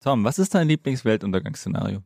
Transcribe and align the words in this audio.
Tom, 0.00 0.24
was 0.24 0.38
ist 0.38 0.54
dein 0.54 0.68
Lieblingsweltuntergangsszenario? 0.68 2.02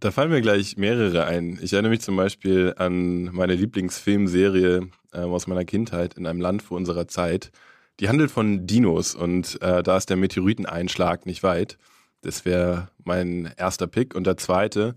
Da 0.00 0.10
fallen 0.10 0.30
mir 0.30 0.40
gleich 0.40 0.76
mehrere 0.76 1.26
ein. 1.26 1.58
Ich 1.62 1.72
erinnere 1.72 1.90
mich 1.90 2.00
zum 2.00 2.16
Beispiel 2.16 2.74
an 2.76 3.24
meine 3.32 3.54
Lieblingsfilmserie 3.54 4.88
äh, 5.12 5.18
aus 5.18 5.46
meiner 5.46 5.64
Kindheit 5.64 6.14
in 6.14 6.26
einem 6.26 6.40
Land 6.40 6.62
vor 6.62 6.76
unserer 6.76 7.06
Zeit. 7.06 7.52
Die 8.00 8.08
handelt 8.08 8.30
von 8.30 8.66
Dinos 8.66 9.14
und 9.14 9.60
äh, 9.62 9.82
da 9.82 9.96
ist 9.96 10.10
der 10.10 10.16
Meteoriteneinschlag 10.16 11.26
nicht 11.26 11.42
weit. 11.42 11.78
Das 12.22 12.44
wäre 12.44 12.88
mein 13.04 13.52
erster 13.56 13.86
Pick. 13.86 14.14
Und 14.14 14.26
der 14.26 14.36
zweite 14.36 14.96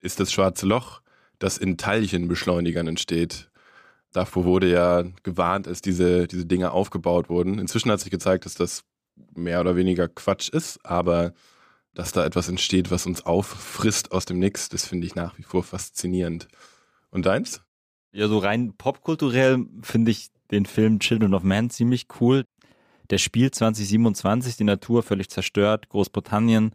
ist 0.00 0.18
das 0.18 0.32
Schwarze 0.32 0.66
Loch, 0.66 1.00
das 1.38 1.58
in 1.58 1.76
Teilchenbeschleunigern 1.76 2.88
entsteht. 2.88 3.50
Davor 4.12 4.44
wurde 4.44 4.68
ja 4.68 5.04
gewarnt, 5.22 5.68
als 5.68 5.82
diese, 5.82 6.26
diese 6.26 6.46
Dinge 6.46 6.72
aufgebaut 6.72 7.28
wurden. 7.28 7.58
Inzwischen 7.58 7.90
hat 7.90 8.00
sich 8.00 8.10
gezeigt, 8.10 8.46
dass 8.46 8.54
das 8.54 8.82
mehr 9.34 9.60
oder 9.60 9.76
weniger 9.76 10.08
Quatsch 10.08 10.48
ist, 10.48 10.84
aber 10.84 11.32
dass 11.94 12.12
da 12.12 12.24
etwas 12.24 12.48
entsteht, 12.48 12.90
was 12.90 13.06
uns 13.06 13.26
auffrisst 13.26 14.12
aus 14.12 14.24
dem 14.24 14.38
Nix, 14.38 14.68
das 14.68 14.86
finde 14.86 15.06
ich 15.06 15.14
nach 15.14 15.38
wie 15.38 15.42
vor 15.42 15.62
faszinierend. 15.62 16.48
Und 17.10 17.26
deins? 17.26 17.62
Ja, 18.12 18.28
so 18.28 18.38
rein 18.38 18.74
popkulturell 18.76 19.66
finde 19.82 20.10
ich 20.10 20.28
den 20.50 20.66
Film 20.66 20.98
Children 20.98 21.34
of 21.34 21.42
Man 21.42 21.70
ziemlich 21.70 22.06
cool. 22.20 22.44
Der 23.10 23.18
spielt 23.18 23.54
2027, 23.54 24.56
die 24.56 24.64
Natur 24.64 25.02
völlig 25.02 25.30
zerstört, 25.30 25.88
Großbritannien, 25.88 26.74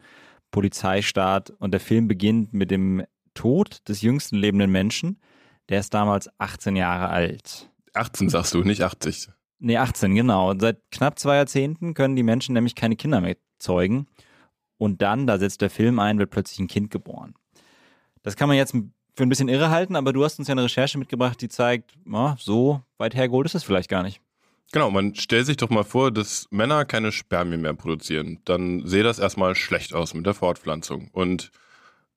Polizeistaat 0.52 1.52
und 1.60 1.72
der 1.72 1.80
Film 1.80 2.08
beginnt 2.08 2.54
mit 2.54 2.72
dem 2.72 3.06
Tod 3.34 3.80
des 3.88 4.02
jüngsten 4.02 4.38
lebenden 4.38 4.72
Menschen. 4.72 5.20
Der 5.70 5.80
ist 5.80 5.94
damals 5.94 6.30
18 6.38 6.76
Jahre 6.76 7.10
alt. 7.10 7.70
18 7.94 8.30
sagst 8.30 8.54
du, 8.54 8.64
nicht 8.64 8.82
80. 8.82 9.30
Nee, 9.60 9.78
18, 9.78 10.16
genau. 10.16 10.54
Seit 10.58 10.80
knapp 10.92 11.18
zwei 11.18 11.38
Jahrzehnten 11.38 11.94
können 11.94 12.16
die 12.16 12.24
Menschen 12.24 12.54
nämlich 12.54 12.76
keine 12.76 12.96
Kinder 12.96 13.22
mehr 13.22 13.38
zeugen. 13.60 14.08
Und 14.78 15.02
dann, 15.02 15.28
da 15.28 15.38
setzt 15.38 15.62
der 15.62 15.70
Film 15.70 16.00
ein, 16.00 16.20
wird 16.20 16.32
plötzlich 16.32 16.60
ein 16.60 16.68
Kind 16.68 16.92
geboren. 16.92 17.34
Das 18.24 18.36
kann 18.36 18.48
man 18.48 18.58
jetzt 18.58 18.74
für 18.74 19.24
ein 19.24 19.30
bisschen 19.30 19.48
irre 19.48 19.70
halten, 19.70 19.96
aber 19.96 20.12
du 20.14 20.24
hast 20.24 20.40
uns 20.40 20.48
ja 20.48 20.54
eine 20.54 20.64
Recherche 20.64 20.98
mitgebracht, 20.98 21.40
die 21.42 21.48
zeigt, 21.48 21.94
oh, 22.12 22.34
so 22.38 22.82
weit 22.98 23.16
hergeholt 23.16 23.46
ist 23.46 23.56
es 23.56 23.64
vielleicht 23.64 23.90
gar 23.90 24.04
nicht. 24.04 24.22
Genau, 24.72 24.92
man 24.92 25.16
stellt 25.16 25.46
sich 25.46 25.58
doch 25.58 25.70
mal 25.70 25.84
vor, 25.84 26.12
dass 26.12 26.48
Männer 26.50 26.86
keine 26.86 27.12
Spermien 27.12 27.62
mehr 27.62 27.74
produzieren. 27.74 28.40
Dann 28.46 28.86
sehe 28.86 29.04
das 29.04 29.20
erstmal 29.20 29.56
schlecht 29.56 29.94
aus 29.94 30.14
mit 30.14 30.26
der 30.26 30.34
Fortpflanzung. 30.34 31.10
Und 31.14 31.52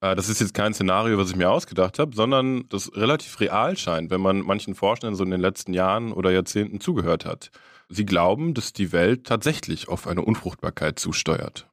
äh, 0.01 0.17
das 0.17 0.29
ist 0.29 0.41
jetzt 0.41 0.55
kein 0.55 0.75
Szenario, 0.75 1.19
was 1.19 1.31
ich 1.31 1.37
mir 1.37 1.51
ausgedacht 1.51 1.99
habe, 1.99 2.17
sondern 2.17 2.69
das 2.69 2.91
relativ 2.97 3.39
real 3.41 3.77
scheint, 3.77 4.11
wenn 4.11 4.21
man 4.21 4.41
manchen 4.41 4.75
Forschern 4.75 5.15
so 5.15 5.25
in 5.25 5.31
den 5.31 5.41
letzten 5.41 5.75
Jahren 5.75 6.13
oder 6.13 6.31
Jahrzehnten 6.31 6.81
zugehört 6.81 7.25
hat. 7.25 7.51
Sie 7.91 8.05
glauben, 8.05 8.55
dass 8.55 8.73
die 8.73 8.93
Welt 8.93 9.25
tatsächlich 9.25 9.89
auf 9.89 10.07
eine 10.07 10.23
Unfruchtbarkeit 10.23 10.99
zusteuert. 10.99 11.69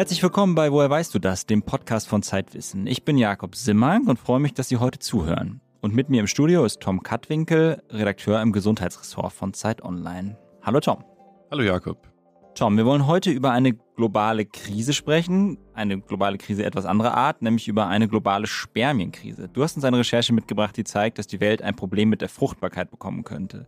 Herzlich 0.00 0.22
willkommen 0.22 0.54
bei 0.54 0.72
Woher 0.72 0.88
weißt 0.88 1.14
du 1.14 1.18
das, 1.18 1.44
dem 1.44 1.62
Podcast 1.62 2.08
von 2.08 2.22
Zeitwissen. 2.22 2.86
Ich 2.86 3.04
bin 3.04 3.18
Jakob 3.18 3.54
Simmang 3.54 4.06
und 4.06 4.18
freue 4.18 4.40
mich, 4.40 4.54
dass 4.54 4.68
Sie 4.68 4.78
heute 4.78 4.98
zuhören. 4.98 5.60
Und 5.82 5.94
mit 5.94 6.08
mir 6.08 6.20
im 6.20 6.26
Studio 6.26 6.64
ist 6.64 6.80
Tom 6.80 7.02
Kattwinkel, 7.02 7.82
Redakteur 7.90 8.40
im 8.40 8.52
Gesundheitsressort 8.52 9.32
von 9.32 9.52
Zeit 9.52 9.82
Online. 9.82 10.38
Hallo 10.62 10.80
Tom. 10.80 11.04
Hallo 11.50 11.62
Jakob. 11.62 12.08
Tom, 12.54 12.76
wir 12.76 12.86
wollen 12.86 13.06
heute 13.06 13.30
über 13.30 13.50
eine 13.50 13.74
globale 13.74 14.46
Krise 14.46 14.92
sprechen. 14.92 15.58
Eine 15.74 16.00
globale 16.00 16.38
Krise 16.38 16.64
etwas 16.64 16.86
anderer 16.86 17.14
Art, 17.14 17.42
nämlich 17.42 17.68
über 17.68 17.86
eine 17.86 18.08
globale 18.08 18.46
Spermienkrise. 18.46 19.48
Du 19.48 19.62
hast 19.62 19.76
uns 19.76 19.84
eine 19.84 19.98
Recherche 19.98 20.32
mitgebracht, 20.32 20.76
die 20.76 20.84
zeigt, 20.84 21.18
dass 21.18 21.26
die 21.26 21.40
Welt 21.40 21.62
ein 21.62 21.76
Problem 21.76 22.08
mit 22.08 22.20
der 22.20 22.28
Fruchtbarkeit 22.28 22.90
bekommen 22.90 23.24
könnte. 23.24 23.66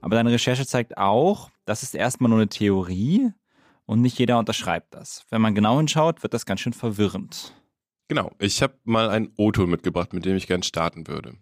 Aber 0.00 0.16
deine 0.16 0.32
Recherche 0.32 0.66
zeigt 0.66 0.96
auch, 0.96 1.50
das 1.64 1.82
ist 1.82 1.94
erstmal 1.94 2.30
nur 2.30 2.38
eine 2.38 2.48
Theorie 2.48 3.30
und 3.86 4.00
nicht 4.00 4.18
jeder 4.18 4.38
unterschreibt 4.38 4.94
das. 4.94 5.24
Wenn 5.30 5.42
man 5.42 5.54
genau 5.54 5.78
hinschaut, 5.78 6.22
wird 6.22 6.34
das 6.34 6.46
ganz 6.46 6.60
schön 6.60 6.72
verwirrend. 6.72 7.54
Genau, 8.08 8.32
ich 8.38 8.62
habe 8.62 8.74
mal 8.84 9.08
ein 9.10 9.30
O-Ton 9.36 9.70
mitgebracht, 9.70 10.12
mit 10.12 10.24
dem 10.24 10.36
ich 10.36 10.46
gern 10.46 10.62
starten 10.62 11.06
würde. 11.06 11.34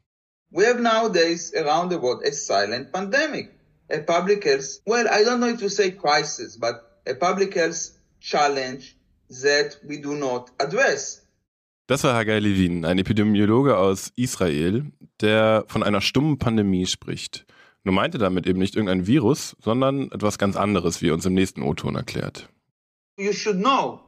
We 0.50 0.66
have 0.66 0.80
nowadays 0.80 1.52
around 1.54 1.92
the 1.92 2.00
world 2.00 2.22
a 2.26 2.32
silent 2.32 2.90
pandemic, 2.92 3.50
a 3.90 3.98
public 3.98 4.44
health, 4.44 4.80
well, 4.86 5.06
I 5.06 5.24
don't 5.24 5.38
know 5.38 5.48
if 5.48 5.60
to 5.60 5.68
say 5.68 5.90
crisis, 5.90 6.58
but 6.58 6.76
a 7.06 7.14
public 7.14 7.54
health 7.54 7.92
challenge 8.20 8.96
that 9.28 9.78
we 9.86 10.00
do 10.00 10.14
not 10.14 10.50
address. 10.58 11.26
Das 11.86 12.04
war 12.04 12.14
Hagai 12.14 12.38
Levin, 12.38 12.84
ein 12.84 12.98
Epidemiologe 12.98 13.78
aus 13.78 14.12
Israel, 14.16 14.92
der 15.22 15.64
von 15.68 15.82
einer 15.82 16.02
stummen 16.02 16.38
Pandemie 16.38 16.86
spricht. 16.86 17.46
Nur 17.88 17.94
meinte 17.94 18.18
damit 18.18 18.46
eben 18.46 18.58
nicht 18.58 18.76
irgendein 18.76 19.06
Virus, 19.06 19.56
sondern 19.62 20.12
etwas 20.12 20.36
ganz 20.36 20.56
anderes, 20.56 21.00
wie 21.00 21.10
uns 21.10 21.24
im 21.24 21.32
nächsten 21.32 21.62
O-Ton 21.62 21.94
erklärt. 21.94 22.46
You 23.16 23.32
should 23.32 23.60
know 23.60 24.00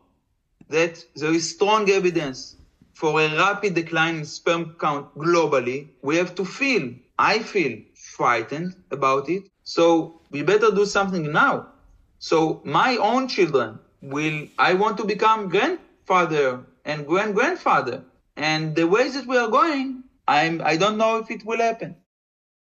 that 0.68 1.06
there 1.16 1.34
is 1.34 1.48
strong 1.48 1.88
evidence 1.88 2.58
for 2.92 3.18
a 3.18 3.28
rapid 3.38 3.74
decline 3.74 4.18
in 4.18 4.24
sperm 4.26 4.76
count 4.78 5.06
globally. 5.14 5.88
We 6.02 6.18
have 6.18 6.34
to 6.34 6.44
feel, 6.44 6.92
I 7.18 7.38
feel 7.38 7.78
frightened 7.94 8.76
about 8.90 9.30
it. 9.30 9.44
So 9.64 10.20
we 10.30 10.42
better 10.42 10.70
do 10.70 10.84
something 10.84 11.32
now. 11.32 11.68
So 12.18 12.60
my 12.66 12.98
own 12.98 13.28
children 13.28 13.78
will, 14.02 14.46
I 14.58 14.74
want 14.74 14.98
to 14.98 15.06
become 15.06 15.48
grandfather 15.48 16.66
and 16.84 17.06
grand 17.06 17.34
grandfather. 17.34 18.04
And 18.36 18.76
the 18.76 18.86
ways 18.86 19.14
that 19.14 19.26
we 19.26 19.38
are 19.38 19.48
going, 19.48 20.04
I'm, 20.28 20.60
I 20.62 20.76
don't 20.76 20.98
know 20.98 21.16
if 21.16 21.30
it 21.30 21.46
will 21.46 21.62
happen. 21.62 21.96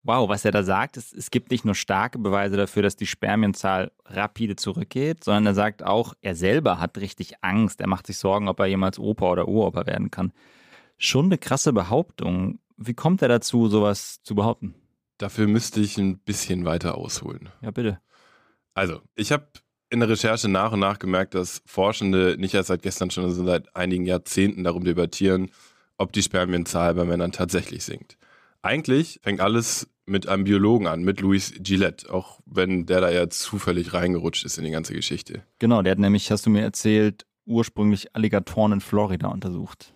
Wow, 0.03 0.29
was 0.29 0.45
er 0.45 0.51
da 0.51 0.63
sagt, 0.63 0.95
ist, 0.95 1.13
es 1.13 1.31
gibt 1.31 1.51
nicht 1.51 1.65
nur 1.65 1.75
starke 1.75 2.17
Beweise 2.17 2.55
dafür, 2.55 2.83
dass 2.83 2.95
die 2.95 3.07
Spermienzahl 3.07 3.91
rapide 4.05 4.55
zurückgeht, 4.55 5.23
sondern 5.23 5.47
er 5.47 5.53
sagt 5.53 5.83
auch, 5.83 6.13
er 6.21 6.35
selber 6.35 6.79
hat 6.79 6.97
richtig 6.97 7.43
Angst. 7.43 7.81
Er 7.81 7.87
macht 7.87 8.07
sich 8.07 8.17
Sorgen, 8.17 8.47
ob 8.47 8.59
er 8.59 8.67
jemals 8.67 8.99
Opa 8.99 9.29
oder 9.29 9.47
Uropa 9.47 9.85
werden 9.85 10.09
kann. 10.09 10.31
Schon 10.97 11.25
eine 11.25 11.37
krasse 11.37 11.73
Behauptung. 11.73 12.59
Wie 12.77 12.93
kommt 12.93 13.21
er 13.21 13.27
dazu, 13.27 13.67
sowas 13.67 14.21
zu 14.23 14.35
behaupten? 14.35 14.75
Dafür 15.17 15.47
müsste 15.47 15.81
ich 15.81 15.97
ein 15.97 16.19
bisschen 16.19 16.63
weiter 16.63 16.95
ausholen. 16.95 17.49
Ja, 17.61 17.71
bitte. 17.71 17.99
Also, 18.73 19.01
ich 19.15 19.31
habe 19.31 19.47
in 19.89 19.99
der 19.99 20.09
Recherche 20.09 20.47
nach 20.47 20.71
und 20.71 20.79
nach 20.79 20.99
gemerkt, 20.99 21.33
dass 21.33 21.61
Forschende 21.65 22.35
nicht 22.37 22.53
erst 22.53 22.67
seit 22.67 22.81
gestern 22.81 23.09
schon, 23.09 23.29
sondern 23.31 23.45
seit 23.45 23.75
einigen 23.75 24.05
Jahrzehnten 24.05 24.63
darum 24.63 24.83
debattieren, 24.83 25.49
ob 25.97 26.11
die 26.11 26.21
Spermienzahl 26.21 26.93
bei 26.93 27.05
Männern 27.05 27.31
tatsächlich 27.31 27.83
sinkt. 27.83 28.17
Eigentlich 28.67 29.21
fängt 29.23 29.39
alles 29.39 29.89
mit 30.05 30.27
einem 30.27 30.43
Biologen 30.43 30.87
an, 30.87 31.01
mit 31.01 31.21
Louis 31.21 31.53
Gillette, 31.57 32.13
auch 32.13 32.41
wenn 32.45 32.85
der 32.85 32.99
da 32.99 33.09
ja 33.09 33.29
zufällig 33.29 33.93
reingerutscht 33.93 34.43
ist 34.43 34.57
in 34.57 34.65
die 34.65 34.71
ganze 34.71 34.93
Geschichte. 34.93 35.43
Genau, 35.59 35.81
der 35.81 35.91
hat 35.91 35.99
nämlich, 35.99 36.29
hast 36.31 36.45
du 36.45 36.49
mir 36.49 36.63
erzählt, 36.63 37.25
ursprünglich 37.45 38.13
Alligatoren 38.13 38.73
in 38.73 38.81
Florida 38.81 39.29
untersucht. 39.29 39.93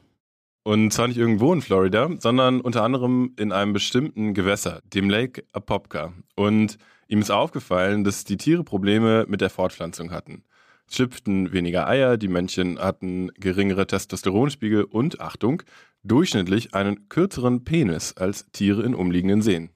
Und 0.64 0.94
zwar 0.94 1.10
nicht 1.10 1.18
irgendwo 1.18 1.52
in 1.52 1.62
Florida, 1.62 2.12
sondern 2.20 2.62
unter 2.62 2.84
anderem 2.84 3.34
in 3.38 3.52
einem 3.52 3.74
bestimmten 3.74 4.34
Gewässer, 4.34 4.80
dem 4.86 5.10
Lake 5.10 5.44
Apopka. 5.52 6.14
Und 6.38 6.78
ihm 7.10 7.20
ist 7.20 7.30
aufgefallen, 7.30 8.06
dass 8.06 8.24
die 8.24 8.38
Tiere 8.38 8.64
Probleme 8.64 9.26
mit 9.28 9.42
der 9.42 9.50
Fortpflanzung 9.50 10.12
hatten. 10.12 10.46
Schlüpften 10.92 11.52
weniger 11.54 11.88
Eier, 11.88 12.18
die 12.18 12.28
Männchen 12.28 12.80
hatten 12.80 13.32
geringere 13.36 13.88
Testosteronspiegel 13.88 14.84
und, 14.84 15.22
Achtung, 15.22 15.64
durchschnittlich 16.04 16.74
einen 16.74 17.10
kürzeren 17.10 17.64
Penis 17.64 18.14
als 18.18 18.50
Tiere 18.52 18.84
in 18.84 18.96
umliegenden 18.96 19.42
Seen. 19.42 19.70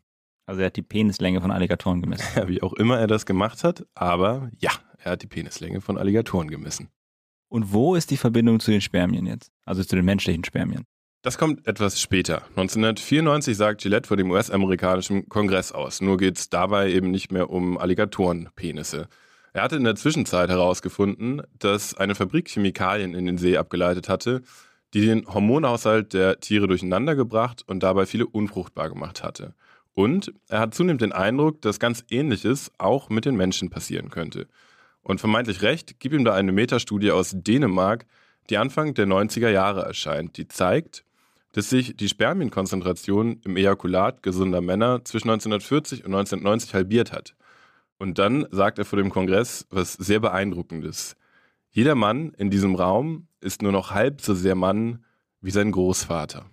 Also 0.46 0.62
er 0.62 0.68
hat 0.68 0.76
die 0.76 0.82
Penislänge 0.82 1.42
von 1.42 1.52
Alligatoren 1.52 2.02
gemessen. 2.02 2.28
Ja, 2.36 2.48
wie 2.48 2.62
auch 2.62 2.74
immer 2.74 3.00
er 3.00 3.08
das 3.08 3.26
gemacht 3.26 3.64
hat, 3.64 3.86
aber 3.96 4.50
ja, 4.60 4.72
er 4.98 5.14
hat 5.14 5.24
die 5.24 5.28
Penislänge 5.28 5.82
von 5.82 5.98
Alligatoren 5.98 6.50
gemessen. 6.50 6.90
Und 7.48 7.72
wo 7.74 7.96
ist 7.96 8.12
die 8.12 8.18
Verbindung 8.18 8.60
zu 8.60 8.72
den 8.72 8.82
Spermien 8.82 9.26
jetzt? 9.26 9.52
Also 9.66 9.84
zu 9.84 9.96
den 9.96 10.06
menschlichen 10.06 10.44
Spermien? 10.44 10.84
Das 11.22 11.40
kommt 11.40 11.66
etwas 11.66 12.00
später. 12.00 12.44
1994 12.50 13.58
sagt 13.58 13.82
Gillette 13.82 14.08
vor 14.08 14.18
dem 14.18 14.30
US-amerikanischen 14.30 15.28
Kongress 15.28 15.72
aus. 15.72 16.02
Nur 16.02 16.18
geht 16.18 16.38
es 16.38 16.50
dabei 16.50 16.92
eben 16.92 17.10
nicht 17.10 17.32
mehr 17.32 17.50
um 17.50 17.80
Alligatorenpenisse. 17.80 19.08
Er 19.56 19.62
hatte 19.62 19.78
in 19.78 19.86
der 19.86 19.96
Zwischenzeit 19.96 20.50
herausgefunden, 20.50 21.42
dass 21.58 21.96
eine 21.96 22.14
Fabrik 22.14 22.50
Chemikalien 22.50 23.14
in 23.14 23.26
den 23.26 23.38
See 23.38 23.56
abgeleitet 23.56 24.10
hatte, 24.10 24.42
die 24.94 25.06
den 25.06 25.26
Hormonhaushalt 25.34 26.14
der 26.14 26.42
Tiere 26.42 26.68
durcheinander 26.68 27.16
gebracht 27.16 27.64
und 27.66 27.82
dabei 27.82 28.06
viele 28.06 28.28
unfruchtbar 28.28 28.90
gemacht 28.90 29.24
hatte. 29.24 29.54
Und 29.94 30.34
er 30.50 30.60
hat 30.60 30.74
zunehmend 30.74 31.00
den 31.00 31.14
Eindruck, 31.14 31.62
dass 31.62 31.80
ganz 31.80 32.04
Ähnliches 32.10 32.70
auch 32.80 33.08
mit 33.08 33.24
den 33.24 33.38
Menschen 33.38 33.70
passieren 33.70 34.10
könnte. 34.10 34.48
Und 35.04 35.22
vermeintlich 35.22 35.62
recht 35.62 36.02
gibt 36.02 36.14
ihm 36.14 36.26
da 36.26 36.34
eine 36.34 36.52
Metastudie 36.52 37.12
aus 37.12 37.32
Dänemark, 37.34 38.08
die 38.50 38.58
Anfang 38.58 38.94
der 38.94 39.08
90er 39.08 39.48
Jahre 39.48 39.84
erscheint, 39.84 40.36
die 40.36 40.50
zeigt, 40.50 41.06
dass 41.54 41.70
sich 41.70 41.96
die 41.96 42.10
Spermienkonzentration 42.10 43.40
im 43.46 43.56
Ejakulat 43.56 44.22
gesunder 44.22 44.60
Männer 44.60 45.06
zwischen 45.06 45.30
1940 45.30 46.00
und 46.00 46.14
1990 46.14 46.74
halbiert 46.74 47.14
hat. 47.14 47.36
Und 47.98 48.20
dann 48.20 48.46
sagt 48.52 48.80
er 48.80 48.86
vor 48.86 48.98
dem 48.98 49.10
Kongress 49.10 49.66
was 49.70 49.94
sehr 49.94 50.20
beeindruckendes. 50.20 51.16
Jeder 51.70 51.96
Mann 51.96 52.34
in 52.38 52.50
diesem 52.50 52.76
Raum 52.76 53.28
ist 53.42 53.62
nur 53.62 53.72
noch 53.72 53.92
halb 53.92 54.22
so 54.22 54.34
sehr 54.34 54.56
Mann 54.56 55.04
wie 55.42 55.52
sein 55.52 55.72
Großvater. 55.72 56.50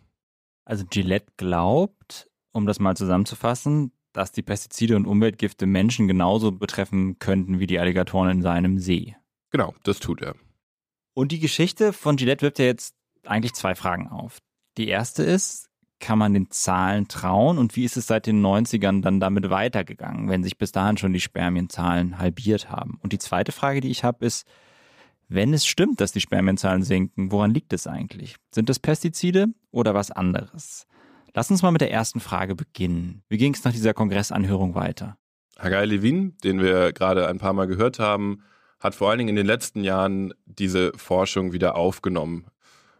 Also 0.65 0.85
Gillette 0.85 1.33
glaubt, 1.37 2.31
um 2.53 2.67
das 2.67 2.79
mal 2.79 2.97
zusammenzufassen, 2.97 3.93
dass 4.13 4.33
die 4.33 4.43
Pestizide 4.43 4.97
und 4.97 5.07
Umweltgifte 5.07 5.67
Menschen 5.67 6.07
genauso 6.07 6.53
betreffen 6.53 7.19
könnten 7.19 7.59
wie 7.59 7.67
die 7.67 7.79
Alligatoren 7.79 8.31
in 8.31 8.43
seinem 8.43 8.79
See. 8.79 9.17
Genau, 9.51 9.75
das 9.83 10.01
tut 10.01 10.23
er. 10.23 10.35
Und 11.15 11.33
die 11.33 11.41
Geschichte 11.41 11.93
von 11.93 12.17
Gillette 12.17 12.43
wirft 12.43 12.59
ja 12.59 12.67
jetzt 12.67 12.95
eigentlich 13.25 13.55
zwei 13.55 13.75
Fragen 13.75 14.09
auf. 14.09 14.39
Die 14.77 14.89
erste 14.89 15.23
ist, 15.23 15.69
kann 16.03 16.19
man 16.19 16.35
den 16.35 16.51
Zahlen 16.51 17.09
trauen 17.09 17.57
und 17.57 17.77
wie 17.77 17.85
ist 17.85 17.97
es 17.97 18.09
seit 18.09 18.27
den 18.27 18.45
90ern 18.45 19.01
dann 19.01 19.21
damit 19.21 19.49
weitergegangen, 19.49 20.29
wenn 20.29 20.43
sich 20.43 20.59
bis 20.59 20.73
dahin 20.73 20.99
schon 20.99 21.13
die 21.15 21.21
Spermienzahlen 21.21 22.19
halbiert 22.19 22.71
haben? 22.71 22.99
Und 23.03 23.15
die 23.15 23.19
zweite 23.19 23.53
Frage, 23.53 23.81
die 23.81 23.91
ich 23.91 24.05
habe, 24.05 24.27
ist, 24.27 24.47
wenn 25.29 25.55
es 25.55 25.65
stimmt, 25.65 26.01
dass 26.01 26.13
die 26.13 26.21
Spermienzahlen 26.21 26.83
sinken, 26.83 27.33
woran 27.33 27.55
liegt 27.55 27.73
es 27.73 27.87
eigentlich? 27.87 28.37
Sind 28.51 28.69
es 28.69 28.79
Pestizide 28.79 29.47
oder 29.71 29.95
was 29.95 30.11
anderes? 30.11 30.87
Lass 31.33 31.51
uns 31.51 31.63
mal 31.63 31.71
mit 31.71 31.81
der 31.81 31.93
ersten 31.93 32.21
Frage 32.21 32.55
beginnen. 32.55 33.23
Wie 33.29 33.39
ging 33.39 33.55
es 33.55 33.65
nach 33.65 33.73
dieser 33.73 33.95
Kongressanhörung 33.95 34.75
weiter? 34.75 35.17
Hagai 35.59 35.87
Levin, 35.87 36.37
den 36.45 36.61
wir 36.61 36.93
gerade 36.93 37.29
ein 37.29 37.39
paar 37.39 37.53
Mal 37.53 37.67
gehört 37.67 37.99
haben, 37.99 38.43
hat 38.81 38.97
vor 38.97 39.09
allen 39.09 39.19
Dingen 39.19 39.31
in 39.31 39.37
den 39.37 39.47
letzten 39.47 39.85
Jahren 39.85 40.35
diese 40.45 40.93
Forschung 40.97 41.53
wieder 41.53 41.77
aufgenommen. 41.77 42.47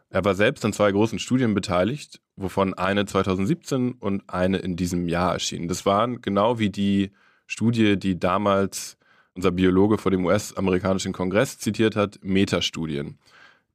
Er 0.09 0.25
war 0.25 0.35
selbst 0.35 0.65
an 0.65 0.73
zwei 0.73 0.93
großen 0.93 1.19
Studien 1.19 1.55
beteiligt, 1.55 2.21
wovon 2.37 2.75
eine 2.75 3.05
2017 3.07 3.93
und 3.93 4.23
eine 4.29 4.59
in 4.59 4.77
diesem 4.77 5.09
Jahr 5.09 5.35
erschien. 5.35 5.69
Das 5.69 5.87
waren 5.87 6.21
genau 6.23 6.59
wie 6.59 6.71
die 6.71 7.13
Studie, 7.47 7.99
die 7.99 8.19
damals 8.19 8.97
unser 9.35 9.51
Biologe 9.51 9.99
vor 9.99 10.11
dem 10.11 10.25
US-amerikanischen 10.25 11.13
Kongress 11.13 11.59
zitiert 11.59 11.97
hat, 11.97 12.19
Metastudien, 12.23 13.19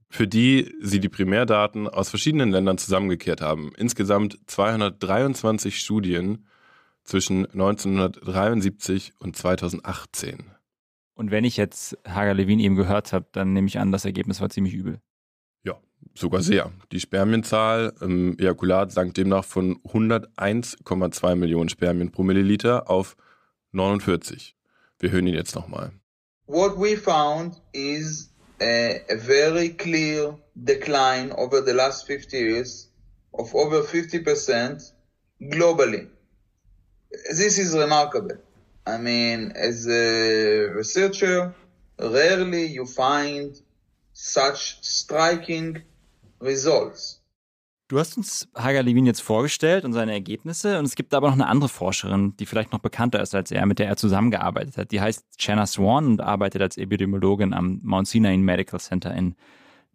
für 0.09 0.27
die 0.27 0.73
sie 0.81 0.99
die 0.99 1.09
Primärdaten 1.09 1.87
aus 1.87 2.09
verschiedenen 2.09 2.51
Ländern 2.51 2.77
zusammengekehrt 2.77 3.41
haben. 3.41 3.71
Insgesamt 3.77 4.39
223 4.47 5.79
Studien 5.79 6.45
zwischen 7.03 7.45
1973 7.45 9.13
und 9.19 9.35
2018. 9.35 10.51
Und 11.15 11.31
wenn 11.31 11.45
ich 11.45 11.57
jetzt 11.57 11.97
Hager 12.07 12.35
Levin 12.35 12.59
eben 12.59 12.75
gehört 12.75 13.11
habe, 13.13 13.25
dann 13.31 13.53
nehme 13.53 13.67
ich 13.67 13.79
an, 13.79 13.91
das 13.91 14.05
Ergebnis 14.05 14.39
war 14.39 14.49
ziemlich 14.49 14.73
übel. 14.73 15.01
Sogar 16.17 16.41
sehr. 16.41 16.71
Die 16.91 16.99
Spermienzahl 16.99 17.93
im 18.01 18.39
Ejakulat 18.39 18.91
sank 18.91 19.13
demnach 19.13 19.45
von 19.45 19.79
101,2 19.83 21.35
Millionen 21.35 21.69
Spermien 21.69 22.11
pro 22.11 22.23
Milliliter 22.23 22.89
auf 22.89 23.15
49. 23.73 24.55
Wir 24.97 25.11
hören 25.11 25.27
ihn 25.27 25.35
jetzt 25.35 25.53
nochmal. 25.53 25.91
What 26.47 26.75
we 26.75 26.97
found 26.97 27.61
is 27.71 28.31
a, 28.59 28.99
very 29.15 29.69
clear 29.69 30.39
decline 30.55 31.31
over 31.33 31.63
the 31.63 31.73
last 31.73 32.07
50 32.07 32.35
years 32.35 32.91
of 33.33 33.53
over 33.53 33.83
50% 33.83 34.91
globally. 35.39 36.07
This 37.29 37.59
is 37.59 37.75
remarkable. 37.75 38.39
I 38.87 38.97
mean, 38.97 39.51
as 39.51 39.85
a 39.87 40.73
researcher, 40.73 41.53
rarely 41.99 42.65
you 42.65 42.87
find 42.87 43.55
such 44.13 44.79
striking 44.81 45.83
results. 46.41 47.23
Du 47.89 47.99
hast 47.99 48.17
uns 48.17 48.49
Hagar 48.53 48.83
Levin 48.83 49.05
jetzt 49.05 49.21
vorgestellt 49.21 49.85
und 49.85 49.93
seine 49.93 50.11
Ergebnisse 50.11 50.77
und 50.77 50.83
es 50.83 50.95
gibt 50.95 51.13
aber 51.13 51.27
noch 51.27 51.35
eine 51.35 51.47
andere 51.47 51.69
Forscherin, 51.69 52.35
die 52.35 52.45
vielleicht 52.45 52.73
noch 52.73 52.79
bekannter 52.79 53.21
ist 53.21 53.33
als 53.33 53.49
er, 53.49 53.65
mit 53.65 53.79
der 53.79 53.87
er 53.87 53.95
zusammengearbeitet 53.95 54.77
hat. 54.77 54.91
Die 54.91 54.99
heißt 54.99 55.25
Jenna 55.39 55.65
Swan 55.65 56.05
und 56.05 56.21
arbeitet 56.21 56.61
als 56.61 56.77
Epidemiologin 56.77 57.53
am 57.53 57.79
Mount 57.83 58.09
Sinai 58.09 58.35
Medical 58.37 58.81
Center 58.81 59.13
in 59.15 59.35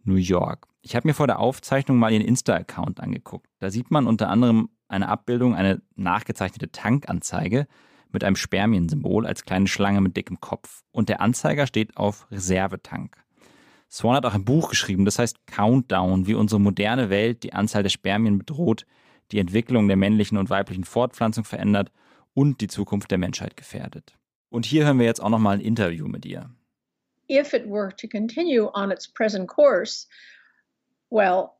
New 0.05 0.15
York. 0.15 0.67
Ich 0.81 0.97
habe 0.97 1.07
mir 1.07 1.13
vor 1.13 1.27
der 1.27 1.39
Aufzeichnung 1.39 1.99
mal 1.99 2.11
ihren 2.11 2.25
Insta-Account 2.25 2.99
angeguckt. 3.01 3.47
Da 3.59 3.71
sieht 3.71 3.91
man 3.91 4.07
unter 4.07 4.31
anderem 4.31 4.71
eine 4.89 5.09
Abbildung, 5.09 5.55
eine 5.55 5.83
nachgezeichnete 5.95 6.73
Tankanzeige 6.73 7.67
mit 8.11 8.25
einem 8.25 8.37
Spermiensymbol 8.37 9.27
als 9.27 9.45
kleine 9.45 9.69
Schlange 9.69 10.01
mit 10.01 10.17
dickem 10.17 10.41
Kopf. 10.41 10.83
Und 10.93 11.09
der 11.09 11.21
Anzeiger 11.21 11.67
steht 11.67 11.97
auf 11.97 12.27
Reservetank. 12.31 13.17
Swan 13.93 14.17
hat 14.17 14.25
auch 14.25 14.33
ein 14.33 14.47
Buch 14.47 14.71
geschrieben, 14.71 15.05
das 15.05 15.19
heißt 15.19 15.47
Countdown, 15.47 16.27
wie 16.27 16.33
unsere 16.35 16.59
moderne 16.59 17.11
Welt 17.11 17.43
die 17.43 17.53
Anzahl 17.53 17.83
der 17.83 17.91
Spermien 17.91 18.39
bedroht, 18.39 18.87
die 19.33 19.39
Entwicklung 19.39 19.87
der 19.87 19.99
männlichen 19.99 20.39
und 20.39 20.49
weiblichen 20.49 20.85
Fortpflanzung 20.85 21.45
verändert 21.45 21.93
und 22.33 22.63
die 22.63 22.69
Zukunft 22.69 23.11
der 23.11 23.19
Menschheit 23.19 23.55
gefährdet. 23.55 24.17
Und 24.49 24.65
hier 24.65 24.87
hören 24.87 24.99
wir 24.99 25.05
jetzt 25.05 25.23
auch 25.23 25.29
noch 25.29 25.39
mal 25.39 25.57
ein 25.57 25.61
Interview 25.61 26.09
mit 26.09 26.25
ihr. 26.25 26.49
If 27.31 27.53
it 27.53 27.67
were 27.67 27.95
to 27.97 28.09
continue 28.09 28.71
on 28.75 28.91
its 28.91 29.07
present 29.07 29.47
course, 29.47 30.07
well, 31.11 31.51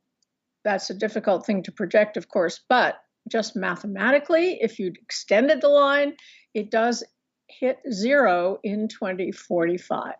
that's 0.65 0.91
a 0.91 0.95
difficult 0.95 1.45
thing 1.45 1.63
to 1.63 1.71
project, 1.71 2.17
of 2.17 2.29
course, 2.29 2.59
but 2.67 2.95
just 3.31 3.57
mathematically, 3.57 4.59
if 4.63 4.79
you 4.79 4.93
extended 5.03 5.61
the 5.61 5.69
line, 5.69 6.15
it 6.55 6.71
does 6.71 7.05
hit 7.49 7.79
zero 7.91 8.59
in 8.63 8.89
2045. 8.89 10.15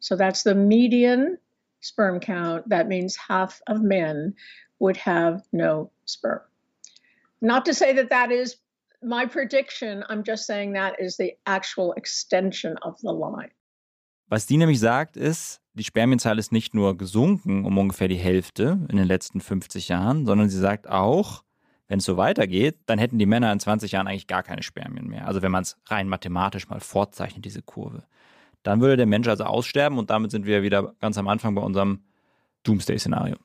So 0.00 0.16
that's 0.16 0.42
the 0.42 0.54
median 0.54 1.38
sperm 1.80 2.20
count. 2.20 2.68
That 2.68 2.88
means 2.88 3.16
half 3.16 3.60
of 3.66 3.82
men 3.82 4.34
would 4.78 4.96
have 4.96 5.42
no 5.52 5.90
sperm. 6.04 6.40
Not 7.40 7.64
to 7.66 7.74
say 7.74 7.92
that 7.94 8.10
that 8.10 8.30
is 8.30 8.56
my 9.02 9.26
prediction, 9.26 10.04
I'm 10.08 10.24
just 10.24 10.46
saying 10.46 10.72
that 10.74 10.98
is 10.98 11.16
the 11.16 11.34
actual 11.46 11.92
extension 11.94 12.76
of 12.82 12.98
the 13.00 13.12
line. 13.12 13.50
Was 14.28 14.46
die 14.46 14.56
nämlich 14.56 14.80
sagt, 14.80 15.16
ist, 15.16 15.60
die 15.74 15.84
Spermienzahl 15.84 16.38
ist 16.38 16.50
nicht 16.50 16.74
nur 16.74 16.96
gesunken 16.96 17.64
um 17.64 17.78
ungefähr 17.78 18.08
die 18.08 18.16
Hälfte 18.16 18.78
in 18.88 18.96
den 18.96 19.06
letzten 19.06 19.40
50 19.40 19.88
Jahren, 19.88 20.26
sondern 20.26 20.48
sie 20.48 20.58
sagt 20.58 20.88
auch, 20.88 21.44
wenn 21.86 21.98
es 21.98 22.04
so 22.04 22.16
weitergeht, 22.16 22.78
dann 22.86 22.98
hätten 22.98 23.18
die 23.18 23.26
Männer 23.26 23.52
in 23.52 23.60
20 23.60 23.92
Jahren 23.92 24.08
eigentlich 24.08 24.26
gar 24.26 24.42
keine 24.42 24.64
Spermien 24.64 25.06
mehr. 25.06 25.28
Also 25.28 25.42
wenn 25.42 25.52
man 25.52 25.62
es 25.62 25.76
rein 25.86 26.08
mathematisch 26.08 26.68
mal 26.68 26.80
fortzeichnet, 26.80 27.44
diese 27.44 27.62
Kurve. 27.62 28.02
Dann 28.66 28.80
würde 28.80 28.96
der 28.96 29.06
Mensch 29.06 29.28
also 29.28 29.44
aussterben 29.44 29.96
und 29.96 30.10
damit 30.10 30.32
sind 30.32 30.44
wir 30.44 30.64
wieder 30.64 30.92
ganz 31.00 31.16
am 31.18 31.28
Anfang 31.28 31.54
bei 31.54 31.62
unserem 31.62 32.00
Doomsday-Szenario. 32.64 33.36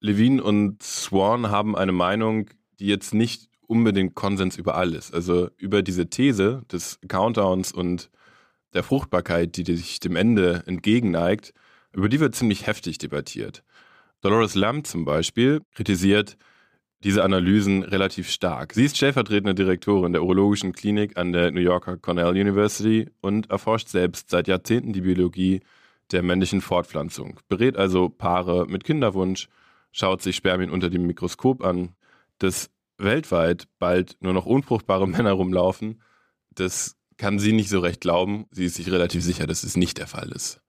Levine 0.00 0.42
und 0.42 0.82
Swan 0.82 1.50
haben 1.50 1.74
eine 1.74 1.92
Meinung, 1.92 2.50
die 2.78 2.86
jetzt 2.86 3.14
nicht 3.14 3.48
unbedingt 3.66 4.14
Konsens 4.14 4.58
über 4.58 4.74
alles. 4.74 5.10
Also 5.10 5.48
über 5.56 5.82
diese 5.82 6.10
These 6.10 6.64
des 6.70 6.98
Countdowns 7.08 7.72
und 7.72 8.10
der 8.74 8.82
Fruchtbarkeit, 8.82 9.56
die 9.56 9.74
sich 9.74 10.00
dem 10.00 10.16
Ende 10.16 10.64
entgegenneigt, 10.66 11.54
über 11.94 12.10
die 12.10 12.20
wird 12.20 12.34
ziemlich 12.34 12.66
heftig 12.66 12.98
debattiert. 12.98 13.64
Dolores 14.20 14.54
Lamb 14.54 14.86
zum 14.86 15.06
Beispiel 15.06 15.62
kritisiert, 15.72 16.36
diese 17.04 17.22
Analysen 17.22 17.84
relativ 17.84 18.30
stark. 18.30 18.74
Sie 18.74 18.84
ist 18.84 18.96
stellvertretende 18.96 19.54
Direktorin 19.54 20.12
der 20.12 20.22
Urologischen 20.22 20.72
Klinik 20.72 21.16
an 21.16 21.32
der 21.32 21.50
New 21.52 21.60
Yorker 21.60 21.96
Cornell 21.96 22.30
University 22.30 23.08
und 23.20 23.50
erforscht 23.50 23.88
selbst 23.88 24.30
seit 24.30 24.48
Jahrzehnten 24.48 24.92
die 24.92 25.02
Biologie 25.02 25.60
der 26.10 26.22
männlichen 26.22 26.60
Fortpflanzung, 26.60 27.38
berät 27.48 27.76
also 27.76 28.08
Paare 28.08 28.66
mit 28.66 28.84
Kinderwunsch, 28.84 29.48
schaut 29.92 30.22
sich 30.22 30.36
Spermien 30.36 30.70
unter 30.70 30.90
dem 30.90 31.06
Mikroskop 31.06 31.62
an, 31.62 31.90
dass 32.38 32.70
weltweit 32.96 33.68
bald 33.78 34.16
nur 34.20 34.32
noch 34.32 34.46
unfruchtbare 34.46 35.06
Männer 35.06 35.32
rumlaufen, 35.32 36.00
das 36.50 36.96
kann 37.16 37.38
sie 37.38 37.52
nicht 37.52 37.68
so 37.68 37.80
recht 37.80 38.00
glauben. 38.00 38.46
Sie 38.50 38.64
ist 38.64 38.76
sich 38.76 38.90
relativ 38.90 39.22
sicher, 39.22 39.46
dass 39.46 39.64
es 39.64 39.76
nicht 39.76 39.98
der 39.98 40.06
Fall 40.06 40.30
ist. 40.30 40.60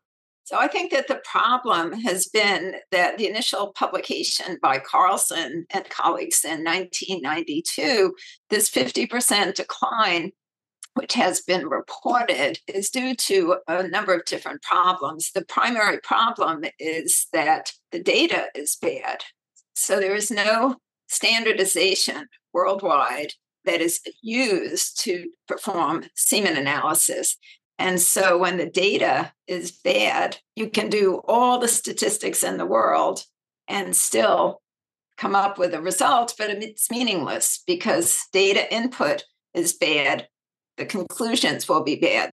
So 0.50 0.58
I 0.58 0.68
think 0.68 0.91
that 0.94 1.08
the 1.08 1.22
problem 1.24 1.94
has 1.94 2.25
been 2.25 2.77
that 2.89 3.20
the 3.20 3.29
initial 3.29 3.72
publication 3.74 4.58
by 4.63 4.79
Carlson 4.79 5.68
and 5.70 5.89
colleagues 5.91 6.44
in 6.44 6.63
1992, 6.63 8.15
this 8.50 8.68
50% 8.68 9.53
decline, 9.53 10.32
which 10.96 11.13
has 11.13 11.41
been 11.41 11.68
reported, 11.68 12.58
is 12.68 12.89
due 12.89 13.13
to 13.13 13.58
a 13.68 13.88
number 13.88 14.12
of 14.15 14.25
different 14.25 14.63
problems. 14.63 15.29
The 15.36 15.46
primary 15.46 16.00
problem 16.00 16.65
is 16.79 17.27
that 17.32 17.74
the 17.91 18.01
data 18.01 18.48
is 18.56 18.75
bad. 18.75 19.20
So 19.75 20.00
there 20.00 20.15
is 20.15 20.32
no 20.32 20.77
standardization 21.10 22.25
worldwide 22.53 23.34
that 23.65 23.82
is 23.82 24.00
used 24.24 25.00
to 25.01 25.29
perform 25.48 26.06
semen 26.15 26.58
analysis. 26.58 27.38
And 27.80 28.00
so 28.00 28.38
when 28.38 28.58
the 28.58 28.70
data 28.70 29.32
is 29.48 29.72
bad, 29.72 30.38
you 30.56 30.70
can 30.70 30.90
do 30.90 31.22
all 31.28 31.60
the 31.60 31.70
statistics 31.70 32.44
in 32.44 32.58
the 32.58 32.66
world 32.66 33.26
and 33.70 33.96
still 33.96 34.62
come 35.18 35.34
up 35.34 35.58
with 35.58 35.74
a 35.74 35.82
result, 35.82 36.36
but 36.38 36.50
it's 36.50 36.92
meaningless 36.92 37.64
because 37.66 38.20
data 38.34 38.72
input 38.74 39.24
is 39.54 39.74
bad. 39.74 40.28
The 40.78 40.86
conclusions 40.86 41.70
will 41.70 41.84
be 41.84 41.96
bad. 41.96 42.32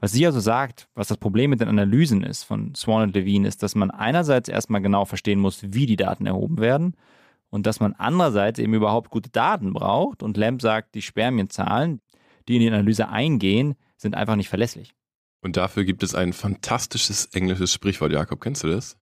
Was 0.00 0.12
sie 0.12 0.26
also 0.26 0.40
sagt, 0.40 0.88
was 0.94 1.08
das 1.08 1.18
Problem 1.18 1.50
mit 1.50 1.60
den 1.60 1.68
Analysen 1.68 2.24
ist 2.24 2.44
von 2.44 2.74
Swan 2.74 3.02
und 3.02 3.14
Levine, 3.14 3.46
ist, 3.46 3.62
dass 3.62 3.74
man 3.74 3.90
einerseits 3.90 4.48
erstmal 4.48 4.80
genau 4.80 5.04
verstehen 5.04 5.38
muss, 5.38 5.62
wie 5.62 5.86
die 5.86 5.96
Daten 5.96 6.26
erhoben 6.26 6.58
werden 6.58 6.96
und 7.50 7.66
dass 7.66 7.80
man 7.80 7.92
andererseits 7.92 8.58
eben 8.58 8.74
überhaupt 8.74 9.10
gute 9.10 9.30
Daten 9.30 9.74
braucht. 9.74 10.22
Und 10.22 10.36
Lamb 10.36 10.62
sagt, 10.62 10.94
die 10.94 11.02
Spermienzahlen, 11.02 12.00
die 12.48 12.56
in 12.56 12.62
die 12.62 12.68
Analyse 12.68 13.08
eingehen, 13.08 13.76
sind 14.00 14.14
einfach 14.14 14.36
nicht 14.36 14.48
verlässlich. 14.48 14.94
Und 15.42 15.56
dafür 15.56 15.84
gibt 15.84 16.02
es 16.02 16.14
ein 16.14 16.32
fantastisches 16.32 17.26
englisches 17.26 17.72
Sprichwort, 17.72 18.12
Jakob. 18.12 18.40
Kennst 18.40 18.62
du 18.62 18.68
das? 18.68 18.96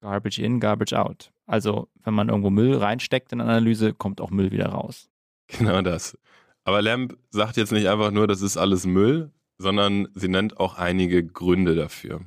Garbage 0.00 0.38
in, 0.38 0.60
garbage 0.60 0.94
out. 0.94 1.32
Also, 1.46 1.88
wenn 2.02 2.14
man 2.14 2.28
irgendwo 2.28 2.50
Müll 2.50 2.76
reinsteckt 2.76 3.32
in 3.32 3.40
eine 3.40 3.50
Analyse, 3.50 3.92
kommt 3.92 4.20
auch 4.20 4.30
Müll 4.30 4.50
wieder 4.50 4.66
raus. 4.66 5.08
Genau 5.48 5.82
das. 5.82 6.16
Aber 6.64 6.80
Lamb 6.80 7.16
sagt 7.30 7.56
jetzt 7.56 7.72
nicht 7.72 7.88
einfach 7.88 8.10
nur, 8.10 8.26
das 8.26 8.40
ist 8.40 8.56
alles 8.56 8.86
Müll, 8.86 9.32
sondern 9.58 10.08
sie 10.14 10.28
nennt 10.28 10.58
auch 10.58 10.76
einige 10.76 11.24
Gründe 11.24 11.74
dafür. 11.74 12.24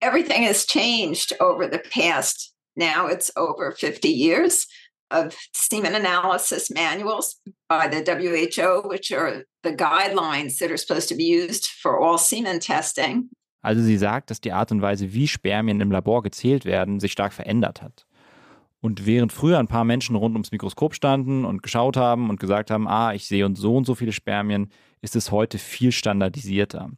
Everything 0.00 0.46
has 0.46 0.66
changed 0.66 1.38
over 1.40 1.68
the 1.70 1.78
past. 1.78 2.54
Now 2.74 3.08
it's 3.08 3.36
over 3.36 3.72
50 3.72 4.08
years 4.08 4.66
of 5.10 5.36
semen 5.52 5.94
analysis 5.94 6.70
manuals 6.70 7.40
by 7.68 7.88
the 7.90 8.02
WHO, 8.04 8.88
which 8.88 9.12
are 9.12 9.44
the 9.62 9.70
guidelines 9.70 10.58
that 10.58 10.70
are 10.70 10.78
supposed 10.78 11.08
to 11.08 11.14
be 11.14 11.24
used 11.24 11.66
for 11.66 12.00
all 12.00 12.18
semen 12.18 12.60
testing. 12.60 13.30
Also 13.62 13.80
sie 13.82 13.96
sagt, 13.96 14.30
dass 14.30 14.40
die 14.40 14.52
Art 14.52 14.72
und 14.72 14.82
Weise, 14.82 15.12
wie 15.12 15.28
Spermien 15.28 15.80
im 15.80 15.92
Labor 15.92 16.22
gezählt 16.22 16.64
werden, 16.64 16.98
sich 16.98 17.12
stark 17.12 17.32
verändert 17.32 17.80
hat. 17.80 18.06
Und 18.80 19.06
während 19.06 19.32
früher 19.32 19.60
ein 19.60 19.68
paar 19.68 19.84
Menschen 19.84 20.16
rund 20.16 20.34
ums 20.34 20.50
Mikroskop 20.50 20.94
standen 20.94 21.44
und 21.44 21.62
geschaut 21.62 21.96
haben 21.96 22.28
und 22.30 22.40
gesagt 22.40 22.72
haben, 22.72 22.88
ah, 22.88 23.14
ich 23.14 23.26
sehe 23.26 23.46
und 23.46 23.54
so 23.54 23.76
und 23.76 23.84
so 23.84 23.94
viele 23.94 24.10
Spermien, 24.10 24.70
ist 25.00 25.14
es 25.14 25.30
heute 25.30 25.58
viel 25.58 25.92
standardisierter. 25.92 26.90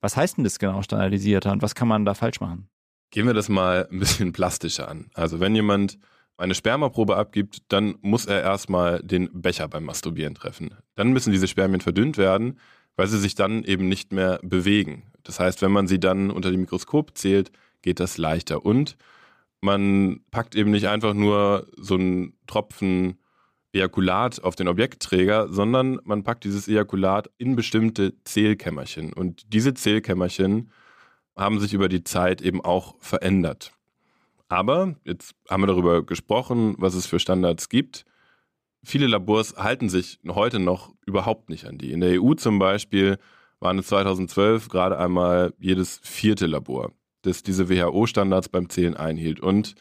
Was 0.00 0.16
heißt 0.16 0.36
denn 0.36 0.44
das 0.44 0.60
genau 0.60 0.82
standardisierter 0.82 1.50
und 1.50 1.62
was 1.62 1.74
kann 1.74 1.88
man 1.88 2.04
da 2.04 2.14
falsch 2.14 2.40
machen? 2.40 2.68
Gehen 3.10 3.26
wir 3.26 3.34
das 3.34 3.48
mal 3.48 3.88
ein 3.90 3.98
bisschen 3.98 4.32
plastischer 4.32 4.88
an. 4.88 5.10
Also 5.14 5.40
wenn 5.40 5.56
jemand 5.56 5.98
eine 6.40 6.54
Spermaprobe 6.54 7.16
abgibt, 7.16 7.62
dann 7.68 7.96
muss 8.00 8.26
er 8.26 8.42
erstmal 8.42 9.00
den 9.02 9.28
Becher 9.32 9.68
beim 9.68 9.84
Masturbieren 9.84 10.34
treffen. 10.34 10.74
Dann 10.94 11.12
müssen 11.12 11.32
diese 11.32 11.48
Spermien 11.48 11.80
verdünnt 11.80 12.18
werden, 12.18 12.58
weil 12.96 13.06
sie 13.06 13.18
sich 13.18 13.34
dann 13.34 13.64
eben 13.64 13.88
nicht 13.88 14.12
mehr 14.12 14.40
bewegen. 14.42 15.04
Das 15.22 15.40
heißt, 15.40 15.62
wenn 15.62 15.72
man 15.72 15.86
sie 15.86 16.00
dann 16.00 16.30
unter 16.30 16.50
dem 16.50 16.60
Mikroskop 16.60 17.16
zählt, 17.16 17.50
geht 17.82 18.00
das 18.00 18.18
leichter. 18.18 18.64
Und 18.64 18.96
man 19.60 20.20
packt 20.30 20.54
eben 20.54 20.70
nicht 20.70 20.88
einfach 20.88 21.14
nur 21.14 21.66
so 21.76 21.94
einen 21.94 22.34
Tropfen 22.46 23.18
Ejakulat 23.72 24.42
auf 24.42 24.56
den 24.56 24.66
Objektträger, 24.66 25.48
sondern 25.48 26.00
man 26.04 26.24
packt 26.24 26.44
dieses 26.44 26.66
Ejakulat 26.66 27.30
in 27.38 27.54
bestimmte 27.54 28.14
Zählkämmerchen. 28.24 29.12
Und 29.12 29.52
diese 29.52 29.74
Zählkämmerchen 29.74 30.72
haben 31.36 31.60
sich 31.60 31.72
über 31.72 31.88
die 31.88 32.02
Zeit 32.02 32.42
eben 32.42 32.60
auch 32.64 32.96
verändert. 33.00 33.72
Aber 34.50 34.96
jetzt 35.04 35.34
haben 35.48 35.62
wir 35.62 35.68
darüber 35.68 36.04
gesprochen, 36.04 36.74
was 36.76 36.92
es 36.92 37.06
für 37.06 37.18
Standards 37.18 37.70
gibt. 37.70 38.04
Viele 38.84 39.06
Labors 39.06 39.56
halten 39.56 39.88
sich 39.88 40.20
heute 40.28 40.58
noch 40.58 40.92
überhaupt 41.06 41.48
nicht 41.48 41.64
an 41.64 41.78
die. 41.78 41.92
In 41.92 42.00
der 42.00 42.20
EU 42.20 42.34
zum 42.34 42.58
Beispiel 42.58 43.18
waren 43.60 43.78
es 43.78 43.86
2012 43.86 44.68
gerade 44.68 44.98
einmal 44.98 45.54
jedes 45.58 46.00
vierte 46.02 46.46
Labor 46.46 46.92
das 47.22 47.42
diese 47.42 47.68
WHO-Standards 47.68 48.48
beim 48.48 48.68
Zählen 48.68 48.96
einhielt. 48.96 49.40
Und 49.40 49.74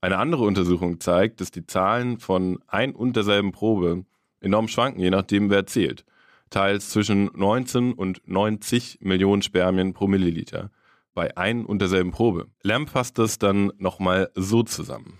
eine 0.00 0.18
andere 0.18 0.44
Untersuchung 0.44 1.00
zeigt, 1.00 1.40
dass 1.40 1.50
die 1.50 1.66
Zahlen 1.66 2.18
von 2.18 2.60
ein 2.66 2.94
und 2.94 3.16
derselben 3.16 3.52
Probe 3.52 4.04
enorm 4.40 4.68
schwanken, 4.68 5.00
je 5.00 5.10
nachdem, 5.10 5.50
wer 5.50 5.66
zählt. 5.66 6.04
Teils 6.48 6.90
zwischen 6.90 7.30
19 7.34 7.92
und 7.92 8.22
90 8.26 8.98
Millionen 9.02 9.42
Spermien 9.42 9.92
pro 9.92 10.08
Milliliter 10.08 10.70
bei 11.14 11.36
ein 11.36 11.64
und 11.66 11.80
derselben 11.80 12.10
Probe. 12.10 12.46
Lamb 12.62 12.88
fasst 12.90 13.18
das 13.18 13.38
dann 13.38 13.72
nochmal 13.78 14.30
so 14.34 14.62
zusammen. 14.62 15.18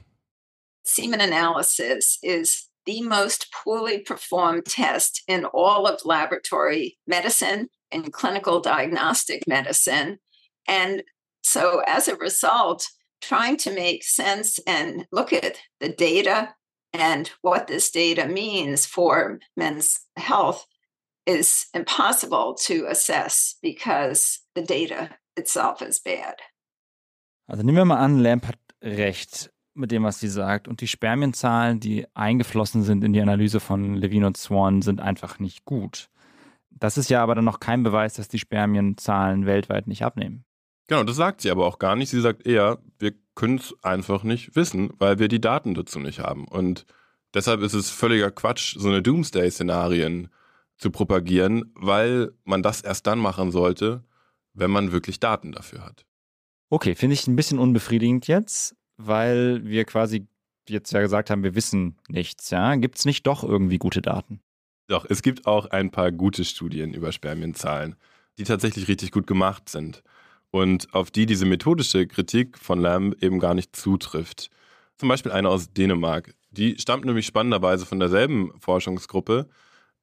Semen 0.83 1.21
analysis 1.21 2.19
is 2.23 2.71
the 2.87 3.03
most 3.03 3.53
poorly 3.53 3.99
performed 3.99 4.65
test 4.65 5.23
in 5.27 5.45
all 5.45 5.87
of 5.87 6.05
laboratory 6.05 6.99
medicine 7.07 7.69
and 7.93 8.13
clinical 8.13 8.61
diagnostic 8.61 9.47
medicine. 9.47 10.19
And 10.67 11.03
So, 11.43 11.83
as 11.87 12.09
a 12.09 12.17
result, 12.17 12.87
trying 13.21 13.57
to 13.59 13.73
make 13.73 14.05
sense 14.05 14.59
and 14.67 15.07
look 15.13 15.33
at 15.33 15.57
the 15.81 15.89
data 15.89 16.55
and 16.93 17.31
what 17.43 17.67
this 17.67 17.91
data 17.91 18.27
means 18.27 18.87
for 18.87 19.39
men's 19.57 20.01
health 20.17 20.67
is 21.27 21.67
impossible 21.75 22.55
to 22.55 22.87
assess 22.89 23.57
because 23.63 24.41
the 24.55 24.63
data 24.63 25.11
itself 25.37 25.81
is 25.81 26.01
bad. 26.01 26.41
Also 27.47 27.63
nehmen 27.63 27.79
wir 27.79 27.85
mal 27.85 27.99
an, 27.99 28.19
Lamp 28.19 28.47
hat 28.47 28.59
recht 28.83 29.51
mit 29.75 29.91
dem, 29.91 30.05
was 30.05 30.21
sie 30.21 30.29
sagt. 30.29 30.69
Und 30.69 30.81
die 30.81 30.89
Spermienzahlen, 30.89 31.81
die 31.81 32.07
eingeflossen 32.15 32.83
sind 32.83 33.03
in 33.05 33.13
die 33.13 33.21
Analyse 33.21 33.61
von 33.61 33.95
Levine 33.95 34.27
und 34.27 34.37
Swan, 34.37 34.83
sind 34.83 35.01
einfach 35.01 35.39
nicht 35.39 35.65
gut. 35.65 36.11
Das 36.71 36.97
ist 36.97 37.11
ja 37.11 37.23
aber 37.23 37.35
dann 37.35 37.45
noch 37.45 37.61
kein 37.61 37.83
Beweis, 37.83 38.15
dass 38.15 38.29
die 38.29 38.39
Spermienzahlen 38.39 39.47
weltweit 39.47 39.87
nicht 39.87 40.03
abnehmen. 40.03 40.45
Genau, 40.87 41.05
das 41.05 41.17
sagt 41.17 41.41
sie 41.41 41.51
aber 41.51 41.67
auch 41.67 41.79
gar 41.79 41.95
nicht. 41.95 42.11
Sie 42.11 42.21
sagt 42.21 42.47
eher, 42.47 42.79
wir 42.99 43.13
können 43.35 43.59
es 43.59 43.75
einfach 43.83 44.23
nicht 44.23 44.57
wissen, 44.57 44.91
weil 44.99 45.19
wir 45.19 45.29
die 45.29 45.41
Daten 45.41 45.75
dazu 45.75 45.99
nicht 45.99 46.21
haben. 46.21 46.49
Und 46.49 46.85
deshalb 47.35 47.63
ist 47.63 47.75
es 47.75 47.91
völliger 47.91 48.31
Quatsch, 48.31 48.77
so 48.77 48.89
eine 48.89 49.03
Doomsday-Szenarien 49.03 50.29
zu 50.79 50.91
propagieren, 50.91 51.73
weil 51.75 52.33
man 52.45 52.63
das 52.63 52.81
erst 52.81 53.07
dann 53.07 53.19
machen 53.19 53.53
sollte, 53.53 54.03
wenn 54.61 54.71
man 54.71 54.93
wirklich 54.93 55.19
Daten 55.19 55.53
dafür 55.53 55.85
hat. 55.85 56.05
Okay, 56.69 56.95
finde 56.95 57.15
ich 57.15 57.27
ein 57.27 57.35
bisschen 57.35 57.59
unbefriedigend 57.59 58.29
jetzt, 58.29 58.77
weil 58.97 59.65
wir 59.65 59.85
quasi 59.85 60.29
jetzt 60.69 60.93
ja 60.93 61.01
gesagt 61.01 61.31
haben, 61.31 61.43
wir 61.43 61.57
wissen 61.57 61.97
nichts. 62.09 62.51
Ja? 62.51 62.77
Gibt 62.77 62.99
es 62.99 63.05
nicht 63.05 63.27
doch 63.27 63.43
irgendwie 63.43 63.79
gute 63.79 64.03
Daten? 64.03 64.41
Doch, 64.87 65.07
es 65.09 65.23
gibt 65.23 65.47
auch 65.47 65.67
ein 65.67 65.91
paar 65.91 66.13
gute 66.13 66.45
Studien 66.45 66.95
über 66.95 67.11
Spermienzahlen, 67.11 67.97
die 68.39 68.45
tatsächlich 68.45 68.87
richtig 68.87 69.11
gut 69.11 69.27
gemacht 69.27 69.69
sind 69.69 70.03
und 70.51 70.93
auf 70.95 71.11
die 71.11 71.27
diese 71.27 71.47
methodische 71.47 72.07
Kritik 72.07 72.59
von 72.59 72.81
Lamb 72.81 73.23
eben 73.23 73.39
gar 73.39 73.55
nicht 73.55 73.75
zutrifft. 73.75 74.51
Zum 74.97 75.09
Beispiel 75.09 75.33
eine 75.33 75.49
aus 75.49 75.73
Dänemark. 75.73 76.35
Die 76.51 76.77
stammt 76.79 77.05
nämlich 77.05 77.27
spannenderweise 77.27 77.87
von 77.87 78.01
derselben 78.01 78.53
Forschungsgruppe, 78.61 79.49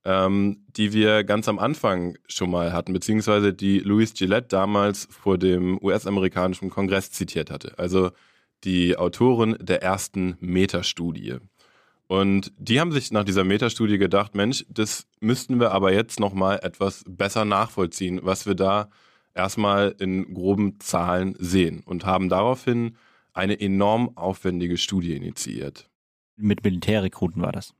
ähm, 0.07 0.63
die 0.69 0.93
wir 0.93 1.25
ganz 1.25 1.49
am 1.49 1.59
Anfang 1.59 2.17
schon 2.27 2.49
mal 2.49 2.71
hatten, 2.71 2.93
beziehungsweise 2.93 3.53
die 3.53 3.79
Louis 3.79 4.13
Gillette 4.13 4.47
damals 4.47 5.05
vor 5.11 5.37
dem 5.37 5.77
US-amerikanischen 5.83 6.69
Kongress 6.69 7.11
zitiert 7.11 7.51
hatte. 7.51 7.73
Also 7.77 8.11
die 8.63 8.95
Autorin 8.95 9.57
der 9.59 9.83
ersten 9.83 10.37
Metastudie. 10.39 11.35
Und 12.07 12.53
die 12.57 12.79
haben 12.79 12.93
sich 12.93 13.11
nach 13.11 13.25
dieser 13.25 13.43
Metastudie 13.43 13.97
gedacht, 13.97 14.33
Mensch, 14.33 14.65
das 14.69 15.07
müssten 15.19 15.59
wir 15.59 15.71
aber 15.71 15.91
jetzt 15.91 16.21
nochmal 16.21 16.61
etwas 16.63 17.03
besser 17.05 17.43
nachvollziehen, 17.43 18.21
was 18.23 18.45
wir 18.45 18.55
da 18.55 18.89
erstmal 19.35 19.93
in 19.99 20.33
groben 20.33 20.79
Zahlen 20.79 21.35
sehen 21.37 21.83
und 21.85 22.05
haben 22.05 22.29
daraufhin 22.29 22.95
eine 23.33 23.59
enorm 23.59 24.15
aufwendige 24.15 24.77
Studie 24.77 25.17
initiiert. 25.17 25.89
Mit 26.37 26.63
Militärrekruten 26.63 27.41
war 27.41 27.51
das. 27.51 27.73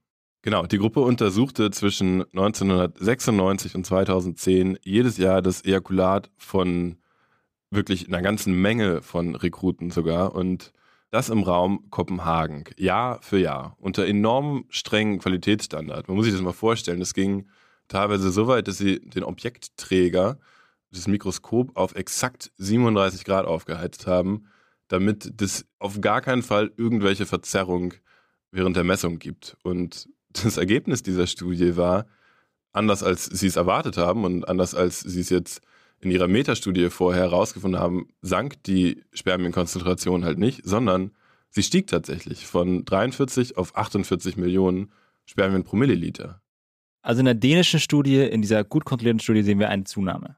Genau, 0.44 0.66
die 0.66 0.78
Gruppe 0.78 1.02
untersuchte 1.02 1.72
zwischen 1.72 2.22
1996 2.22 3.76
und 3.76 3.86
2010 3.86 4.78
jedes 4.84 5.18
Jahr 5.18 5.42
das 5.42 5.66
Ejakulat 5.66 6.30
von 6.38 6.98
wirklich 7.70 8.08
einer 8.08 8.22
ganzen 8.22 8.54
Menge 8.54 9.02
von 9.02 9.36
Rekruten 9.36 9.92
sogar 9.92 10.36
und 10.36 10.72
das 11.10 11.30
im 11.30 11.44
Raum 11.44 11.90
Kopenhagen, 11.90 12.66
Jahr 12.78 13.22
für 13.22 13.40
Jahr, 13.40 13.76
unter 13.80 14.06
enorm 14.06 14.66
strengen 14.70 15.20
Qualitätsstandard. 15.20 16.08
Man 16.08 16.18
muss 16.18 16.26
sich 16.26 16.34
das 16.34 16.44
mal 16.44 16.54
vorstellen, 16.54 17.00
das 17.00 17.14
ging 17.14 17.50
teilweise 17.88 18.30
so 18.32 18.48
weit, 18.48 18.68
dass 18.68 18.78
sie 18.78 19.00
den 19.00 19.24
Objektträger 19.24 20.38
das 20.92 21.08
Mikroskop 21.08 21.76
auf 21.76 21.96
exakt 21.96 22.52
37 22.58 23.26
Grad 23.26 23.46
aufgeheizt 23.46 24.08
haben, 24.08 24.48
damit 24.88 25.42
das 25.42 25.66
auf 25.80 26.00
gar 26.02 26.22
keinen 26.22 26.44
Fall 26.44 26.72
irgendwelche 26.78 27.26
Verzerrung 27.26 27.94
während 28.52 28.76
der 28.76 28.84
Messung 28.84 29.20
gibt. 29.20 29.58
Und 29.64 30.10
das 30.44 30.58
Ergebnis 30.58 31.04
dieser 31.04 31.28
Studie 31.28 31.78
war, 31.78 32.08
anders 32.74 33.04
als 33.04 33.26
sie 33.26 33.48
es 33.48 33.56
erwartet 33.56 33.98
haben 33.98 34.24
und 34.26 34.48
anders 34.48 34.76
als 34.76 35.02
sie 35.02 35.22
es 35.22 35.30
jetzt 35.30 35.62
in 36.00 36.12
ihrer 36.12 36.28
Metastudie 36.28 36.90
vorher 36.90 37.24
herausgefunden 37.24 37.80
haben, 37.80 38.08
sank 38.22 38.62
die 38.64 39.04
Spermienkonzentration 39.14 40.26
halt 40.26 40.38
nicht, 40.38 40.62
sondern 40.64 41.12
sie 41.50 41.64
stieg 41.64 41.88
tatsächlich 41.88 42.46
von 42.46 42.86
43 42.86 43.58
auf 43.58 43.76
48 43.76 44.38
Millionen 44.38 44.92
Spermien 45.26 45.64
pro 45.64 45.76
Milliliter. 45.76 46.42
Also 47.02 47.20
in 47.20 47.26
der 47.26 47.36
dänischen 47.36 47.80
Studie, 47.80 48.22
in 48.22 48.42
dieser 48.42 48.64
gut 48.64 48.86
kontrollierten 48.86 49.20
Studie 49.20 49.42
sehen 49.42 49.60
wir 49.60 49.70
eine 49.70 49.86
Zunahme. 49.86 50.38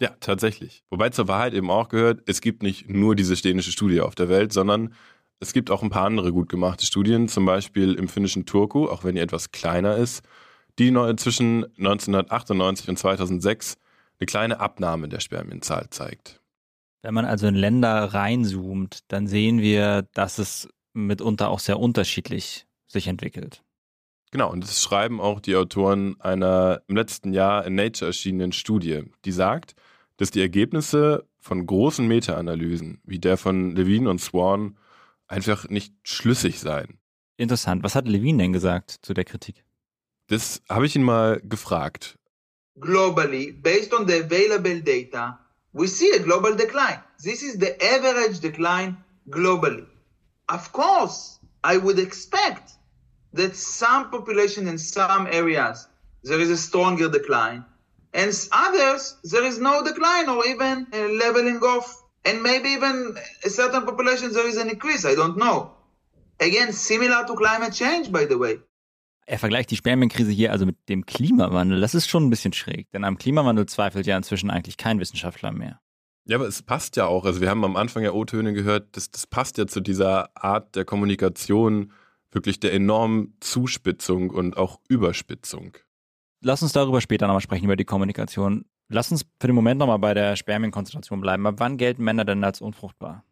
Ja, 0.00 0.10
tatsächlich. 0.20 0.84
Wobei 0.90 1.10
zur 1.10 1.28
Wahrheit 1.28 1.54
eben 1.54 1.70
auch 1.70 1.88
gehört, 1.88 2.22
es 2.26 2.40
gibt 2.40 2.62
nicht 2.62 2.88
nur 2.88 3.14
diese 3.14 3.34
dänische 3.34 3.72
Studie 3.72 4.00
auf 4.00 4.14
der 4.14 4.28
Welt, 4.28 4.52
sondern 4.52 4.94
es 5.42 5.52
gibt 5.52 5.72
auch 5.72 5.82
ein 5.82 5.90
paar 5.90 6.06
andere 6.06 6.32
gut 6.32 6.48
gemachte 6.48 6.86
Studien, 6.86 7.26
zum 7.26 7.44
Beispiel 7.44 7.94
im 7.94 8.06
finnischen 8.06 8.46
Turku, 8.46 8.86
auch 8.86 9.02
wenn 9.02 9.16
die 9.16 9.20
etwas 9.20 9.50
kleiner 9.50 9.96
ist, 9.96 10.22
die 10.78 10.92
zwischen 11.16 11.64
1998 11.78 12.88
und 12.88 12.96
2006 12.96 13.76
eine 14.20 14.26
kleine 14.26 14.60
Abnahme 14.60 15.08
der 15.08 15.18
Spermienzahl 15.18 15.90
zeigt. 15.90 16.40
Wenn 17.02 17.12
man 17.12 17.24
also 17.24 17.48
in 17.48 17.56
Länder 17.56 18.14
reinzoomt, 18.14 19.00
dann 19.08 19.26
sehen 19.26 19.60
wir, 19.60 20.06
dass 20.14 20.38
es 20.38 20.68
mitunter 20.92 21.50
auch 21.50 21.58
sehr 21.58 21.80
unterschiedlich 21.80 22.66
sich 22.86 23.08
entwickelt. 23.08 23.64
Genau, 24.30 24.50
und 24.50 24.62
das 24.62 24.80
schreiben 24.80 25.20
auch 25.20 25.40
die 25.40 25.56
Autoren 25.56 26.20
einer 26.20 26.82
im 26.86 26.94
letzten 26.94 27.32
Jahr 27.32 27.66
in 27.66 27.74
Nature 27.74 28.10
erschienenen 28.10 28.52
Studie, 28.52 29.02
die 29.24 29.32
sagt, 29.32 29.74
dass 30.18 30.30
die 30.30 30.40
Ergebnisse 30.40 31.26
von 31.40 31.66
großen 31.66 32.06
Meta-Analysen 32.06 33.00
wie 33.02 33.18
der 33.18 33.36
von 33.36 33.74
Levine 33.74 34.08
und 34.08 34.20
Swan 34.20 34.76
einfach 35.32 35.68
nicht 35.68 35.94
schlüssig 36.04 36.60
seien. 36.60 36.98
Interessant. 37.36 37.82
Was 37.82 37.94
hat 37.94 38.06
Levine 38.06 38.42
denn 38.42 38.52
gesagt 38.52 38.98
zu 39.02 39.14
der 39.14 39.24
Kritik? 39.24 39.64
Das 40.28 40.62
habe 40.68 40.86
ich 40.86 40.94
ihn 40.94 41.02
mal 41.02 41.40
gefragt. 41.44 42.18
Globally, 42.78 43.52
based 43.52 43.92
on 43.92 44.06
the 44.06 44.20
available 44.20 44.80
data, 44.80 45.38
we 45.72 45.86
see 45.86 46.10
a 46.14 46.18
global 46.18 46.54
decline. 46.54 47.02
This 47.22 47.42
is 47.42 47.58
the 47.58 47.76
average 47.82 48.40
decline 48.40 48.96
globally. 49.28 49.86
Of 50.48 50.72
course, 50.72 51.40
I 51.64 51.76
would 51.76 51.98
expect 51.98 52.72
that 53.34 53.56
some 53.56 54.10
population 54.10 54.66
in 54.66 54.78
some 54.78 55.26
areas 55.26 55.88
there 56.24 56.40
is 56.40 56.50
a 56.50 56.56
stronger 56.56 57.08
decline, 57.08 57.64
and 58.14 58.32
others 58.52 59.16
there 59.24 59.44
is 59.44 59.58
no 59.58 59.82
decline 59.82 60.28
or 60.28 60.46
even 60.46 60.86
a 60.92 61.08
leveling 61.18 61.60
off, 61.62 62.01
and 62.26 62.42
maybe 62.42 62.68
even 62.68 63.16
a 63.44 63.48
certain 63.48 63.84
population 63.84 64.32
there 64.32 64.48
is 64.48 64.58
an 64.58 64.68
increase. 64.68 65.04
I 65.04 65.14
don't 65.14 65.36
know. 65.36 65.72
Again, 66.40 66.72
similar 66.72 67.24
to 67.26 67.34
climate 67.34 67.72
change, 67.72 68.10
by 68.10 68.26
the 68.26 68.38
way. 68.38 68.60
Er 69.26 69.38
vergleicht 69.38 69.70
die 69.70 69.76
Spermienkrise 69.76 70.32
hier 70.32 70.50
also 70.50 70.66
mit 70.66 70.76
dem 70.88 71.06
Klimawandel. 71.06 71.80
Das 71.80 71.94
ist 71.94 72.08
schon 72.08 72.26
ein 72.26 72.30
bisschen 72.30 72.52
schräg, 72.52 72.90
denn 72.90 73.04
am 73.04 73.18
Klimawandel 73.18 73.66
zweifelt 73.66 74.06
ja 74.06 74.16
inzwischen 74.16 74.50
eigentlich 74.50 74.76
kein 74.76 74.98
Wissenschaftler 74.98 75.52
mehr. 75.52 75.80
Ja, 76.24 76.36
aber 76.36 76.46
es 76.46 76.62
passt 76.62 76.96
ja 76.96 77.06
auch. 77.06 77.24
Also 77.24 77.40
wir 77.40 77.50
haben 77.50 77.64
am 77.64 77.76
Anfang 77.76 78.02
ja 78.02 78.12
O-Töne 78.12 78.52
gehört, 78.52 78.96
das, 78.96 79.10
das 79.10 79.26
passt 79.26 79.58
ja 79.58 79.66
zu 79.66 79.80
dieser 79.80 80.30
Art 80.36 80.74
der 80.76 80.84
Kommunikation, 80.84 81.92
wirklich 82.30 82.60
der 82.60 82.72
enormen 82.72 83.36
Zuspitzung 83.40 84.30
und 84.30 84.56
auch 84.56 84.80
Überspitzung. 84.88 85.76
Lass 86.40 86.62
uns 86.62 86.72
darüber 86.72 87.00
später 87.00 87.26
nochmal 87.26 87.40
sprechen, 87.40 87.64
über 87.64 87.76
die 87.76 87.84
Kommunikation. 87.84 88.64
Lass 88.92 89.10
uns 89.10 89.24
für 89.40 89.46
den 89.46 89.56
Moment 89.56 89.78
nochmal 89.78 89.98
bei 89.98 90.12
der 90.12 90.36
Spermienkonzentration 90.36 91.22
bleiben. 91.22 91.46
Ab 91.46 91.54
wann 91.58 91.78
gelten 91.78 92.04
Männer 92.04 92.26
denn 92.26 92.44
als 92.44 92.60
unfruchtbar? 92.60 93.24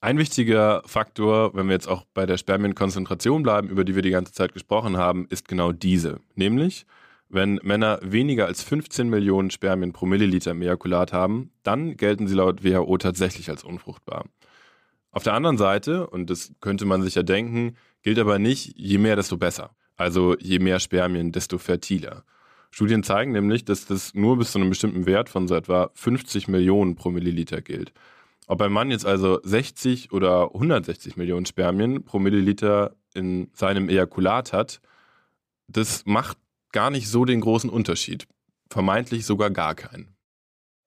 Ein 0.00 0.18
wichtiger 0.18 0.82
Faktor, 0.86 1.54
wenn 1.54 1.68
wir 1.68 1.74
jetzt 1.74 1.86
auch 1.86 2.04
bei 2.14 2.26
der 2.26 2.36
Spermienkonzentration 2.36 3.44
bleiben, 3.44 3.68
über 3.68 3.84
die 3.84 3.94
wir 3.94 4.02
die 4.02 4.10
ganze 4.10 4.32
Zeit 4.32 4.52
gesprochen 4.52 4.96
haben, 4.96 5.26
ist 5.30 5.46
genau 5.46 5.70
diese. 5.70 6.18
Nämlich, 6.34 6.84
wenn 7.28 7.60
Männer 7.62 8.00
weniger 8.02 8.46
als 8.46 8.64
15 8.64 9.08
Millionen 9.08 9.52
Spermien 9.52 9.92
pro 9.92 10.04
Milliliter 10.04 10.50
im 10.50 10.62
Ejakulat 10.62 11.12
haben, 11.12 11.52
dann 11.62 11.96
gelten 11.96 12.26
sie 12.26 12.34
laut 12.34 12.64
WHO 12.64 12.98
tatsächlich 12.98 13.50
als 13.50 13.62
unfruchtbar. 13.62 14.24
Auf 15.12 15.22
der 15.22 15.34
anderen 15.34 15.58
Seite, 15.58 16.08
und 16.08 16.28
das 16.28 16.52
könnte 16.60 16.86
man 16.86 17.02
sich 17.02 17.14
ja 17.14 17.22
denken, 17.22 17.76
gilt 18.02 18.18
aber 18.18 18.40
nicht, 18.40 18.76
je 18.76 18.98
mehr, 18.98 19.14
desto 19.14 19.36
besser. 19.36 19.70
Also 19.96 20.36
je 20.38 20.58
mehr 20.58 20.80
Spermien, 20.80 21.30
desto 21.30 21.58
fertiler. 21.58 22.24
Studien 22.70 23.02
zeigen 23.02 23.32
nämlich, 23.32 23.64
dass 23.64 23.86
das 23.86 24.14
nur 24.14 24.38
bis 24.38 24.52
zu 24.52 24.58
einem 24.58 24.68
bestimmten 24.68 25.06
Wert 25.06 25.28
von 25.28 25.48
so 25.48 25.54
etwa 25.54 25.90
50 25.94 26.48
Millionen 26.48 26.96
pro 26.96 27.10
Milliliter 27.10 27.60
gilt. 27.62 27.92
Ob 28.46 28.62
ein 28.62 28.72
Mann 28.72 28.90
jetzt 28.90 29.06
also 29.06 29.40
60 29.42 30.12
oder 30.12 30.54
160 30.54 31.16
Millionen 31.16 31.46
Spermien 31.46 32.04
pro 32.04 32.18
Milliliter 32.18 32.96
in 33.14 33.50
seinem 33.52 33.88
Ejakulat 33.88 34.52
hat, 34.52 34.80
das 35.66 36.04
macht 36.06 36.38
gar 36.72 36.90
nicht 36.90 37.08
so 37.08 37.24
den 37.24 37.40
großen 37.40 37.70
Unterschied. 37.70 38.26
Vermeintlich 38.70 39.26
sogar 39.26 39.50
gar 39.50 39.74
keinen. 39.74 40.14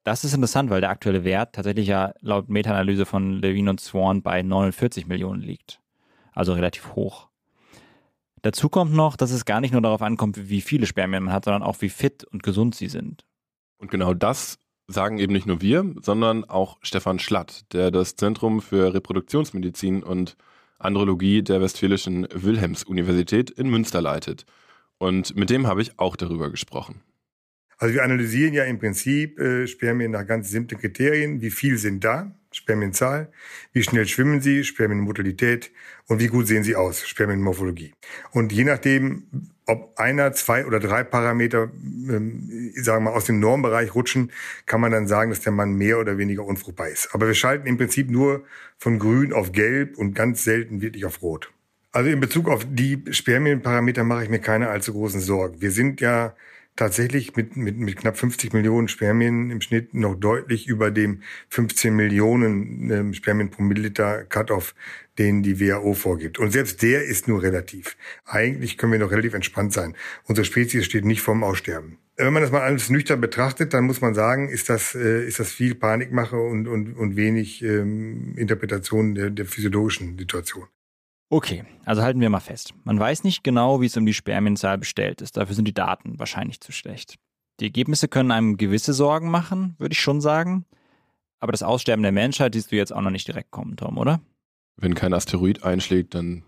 Das 0.03 0.23
ist 0.23 0.33
interessant, 0.33 0.71
weil 0.71 0.81
der 0.81 0.89
aktuelle 0.89 1.23
Wert 1.23 1.53
tatsächlich 1.53 1.87
ja 1.87 2.13
laut 2.21 2.49
Meta-Analyse 2.49 3.05
von 3.05 3.39
Levine 3.39 3.69
und 3.69 3.79
Swan 3.79 4.23
bei 4.23 4.41
49 4.41 5.05
Millionen 5.05 5.41
liegt. 5.41 5.79
Also 6.33 6.53
relativ 6.53 6.95
hoch. 6.95 7.30
Dazu 8.41 8.69
kommt 8.69 8.93
noch, 8.93 9.15
dass 9.15 9.31
es 9.31 9.45
gar 9.45 9.61
nicht 9.61 9.71
nur 9.71 9.81
darauf 9.81 10.01
ankommt, 10.01 10.49
wie 10.49 10.61
viele 10.61 10.87
Spermien 10.87 11.23
man 11.23 11.33
hat, 11.33 11.45
sondern 11.45 11.63
auch 11.63 11.81
wie 11.81 11.89
fit 11.89 12.23
und 12.23 12.41
gesund 12.43 12.75
sie 12.75 12.87
sind. 12.87 13.25
Und 13.77 13.91
genau 13.91 14.13
das 14.13 14.57
sagen 14.87 15.19
eben 15.19 15.33
nicht 15.33 15.45
nur 15.45 15.61
wir, 15.61 15.93
sondern 16.01 16.43
auch 16.43 16.77
Stefan 16.81 17.19
Schlatt, 17.19 17.71
der 17.73 17.91
das 17.91 18.15
Zentrum 18.15 18.61
für 18.61 18.93
Reproduktionsmedizin 18.93 20.03
und 20.03 20.35
Andrologie 20.79 21.43
der 21.43 21.61
Westfälischen 21.61 22.27
Wilhelms-Universität 22.33 23.51
in 23.51 23.69
Münster 23.69 24.01
leitet. 24.01 24.45
Und 24.97 25.35
mit 25.35 25.49
dem 25.49 25.67
habe 25.67 25.81
ich 25.81 25.99
auch 25.99 26.15
darüber 26.15 26.49
gesprochen. 26.49 27.01
Also 27.77 27.95
wir 27.95 28.03
analysieren 28.03 28.53
ja 28.53 28.63
im 28.65 28.79
Prinzip 28.79 29.39
äh, 29.39 29.65
Spermien 29.67 30.11
nach 30.11 30.25
ganz 30.27 30.49
simplen 30.49 30.79
Kriterien. 30.79 31.41
Wie 31.41 31.49
viel 31.49 31.77
sind 31.77 32.03
da? 32.03 32.35
Spermienzahl. 32.51 33.31
Wie 33.73 33.83
schnell 33.83 34.07
schwimmen 34.07 34.41
sie? 34.41 34.63
Spermienmodalität. 34.63 35.71
Und 36.07 36.19
wie 36.19 36.27
gut 36.27 36.47
sehen 36.47 36.63
sie 36.63 36.75
aus? 36.75 37.07
Spermienmorphologie. 37.07 37.93
Und 38.31 38.51
je 38.51 38.65
nachdem, 38.65 39.23
ob 39.65 39.97
einer, 39.97 40.33
zwei 40.33 40.65
oder 40.65 40.79
drei 40.79 41.03
Parameter, 41.03 41.71
ähm, 42.09 42.73
sagen 42.75 43.03
wir 43.05 43.11
mal, 43.11 43.17
aus 43.17 43.25
dem 43.25 43.39
Normbereich 43.39 43.95
rutschen, 43.95 44.31
kann 44.65 44.81
man 44.81 44.91
dann 44.91 45.07
sagen, 45.07 45.29
dass 45.29 45.39
der 45.39 45.53
Mann 45.53 45.75
mehr 45.75 45.99
oder 45.99 46.17
weniger 46.17 46.43
unfruchtbar 46.43 46.89
ist. 46.89 47.09
Aber 47.13 47.27
wir 47.27 47.35
schalten 47.35 47.67
im 47.67 47.77
Prinzip 47.77 48.09
nur 48.09 48.43
von 48.77 48.99
grün 48.99 49.31
auf 49.31 49.53
gelb 49.53 49.97
und 49.97 50.13
ganz 50.13 50.43
selten 50.43 50.81
wirklich 50.81 51.05
auf 51.05 51.21
rot. 51.21 51.51
Also 51.93 52.09
in 52.09 52.19
Bezug 52.19 52.49
auf 52.49 52.65
die 52.69 53.03
Spermienparameter 53.09 54.03
mache 54.03 54.23
ich 54.23 54.29
mir 54.29 54.39
keine 54.39 54.69
allzu 54.69 54.93
großen 54.93 55.19
Sorgen. 55.19 55.61
Wir 55.61 55.71
sind 55.71 55.99
ja 56.01 56.35
tatsächlich 56.81 57.35
mit, 57.35 57.55
mit, 57.55 57.77
mit 57.77 57.95
knapp 57.95 58.17
50 58.17 58.53
Millionen 58.53 58.87
Spermien 58.87 59.51
im 59.51 59.61
Schnitt 59.61 59.93
noch 59.93 60.15
deutlich 60.15 60.67
über 60.67 60.89
dem 60.89 61.21
15 61.49 61.95
Millionen 61.95 62.89
ähm, 62.89 63.13
Spermien 63.13 63.51
pro 63.51 63.61
Milliliter 63.61 64.23
Cut-off, 64.23 64.73
den 65.19 65.43
die 65.43 65.59
WHO 65.59 65.93
vorgibt. 65.93 66.39
Und 66.39 66.49
selbst 66.49 66.81
der 66.81 67.05
ist 67.05 67.27
nur 67.27 67.43
relativ. 67.43 67.97
Eigentlich 68.25 68.79
können 68.79 68.93
wir 68.93 68.99
noch 68.99 69.11
relativ 69.11 69.35
entspannt 69.35 69.73
sein. 69.73 69.95
Unsere 70.23 70.43
Spezies 70.43 70.85
steht 70.85 71.05
nicht 71.05 71.21
vorm 71.21 71.43
Aussterben. 71.43 71.99
Wenn 72.17 72.33
man 72.33 72.41
das 72.41 72.51
mal 72.51 72.61
alles 72.61 72.89
nüchtern 72.89 73.21
betrachtet, 73.21 73.75
dann 73.75 73.83
muss 73.83 74.01
man 74.01 74.15
sagen, 74.15 74.49
ist 74.49 74.67
das, 74.67 74.95
äh, 74.95 75.23
ist 75.23 75.39
das 75.39 75.51
viel 75.51 75.75
Panikmache 75.75 76.37
und, 76.37 76.67
und, 76.67 76.97
und 76.97 77.15
wenig 77.15 77.63
ähm, 77.63 78.33
Interpretation 78.37 79.13
der, 79.13 79.29
der 79.29 79.45
physiologischen 79.45 80.17
Situation. 80.17 80.65
Okay, 81.31 81.63
also 81.85 82.01
halten 82.01 82.19
wir 82.19 82.29
mal 82.29 82.41
fest. 82.41 82.73
Man 82.83 82.99
weiß 82.99 83.23
nicht 83.23 83.41
genau, 83.41 83.79
wie 83.79 83.85
es 83.85 83.95
um 83.95 84.05
die 84.05 84.13
Spermienzahl 84.13 84.77
bestellt 84.77 85.21
ist. 85.21 85.37
Dafür 85.37 85.55
sind 85.55 85.65
die 85.65 85.73
Daten 85.73 86.19
wahrscheinlich 86.19 86.59
zu 86.59 86.73
schlecht. 86.73 87.15
Die 87.61 87.65
Ergebnisse 87.67 88.09
können 88.09 88.31
einem 88.31 88.57
gewisse 88.57 88.93
Sorgen 88.93 89.31
machen, 89.31 89.75
würde 89.77 89.93
ich 89.93 90.01
schon 90.01 90.19
sagen. 90.19 90.65
Aber 91.39 91.53
das 91.53 91.63
Aussterben 91.63 92.03
der 92.03 92.11
Menschheit 92.11 92.53
siehst 92.53 92.73
du 92.73 92.75
jetzt 92.75 92.91
auch 92.91 92.99
noch 92.99 93.11
nicht 93.11 93.29
direkt 93.29 93.49
kommen, 93.49 93.77
Tom, 93.77 93.97
oder? 93.97 94.19
Wenn 94.75 94.93
kein 94.93 95.13
Asteroid 95.13 95.63
einschlägt, 95.63 96.15
dann 96.15 96.43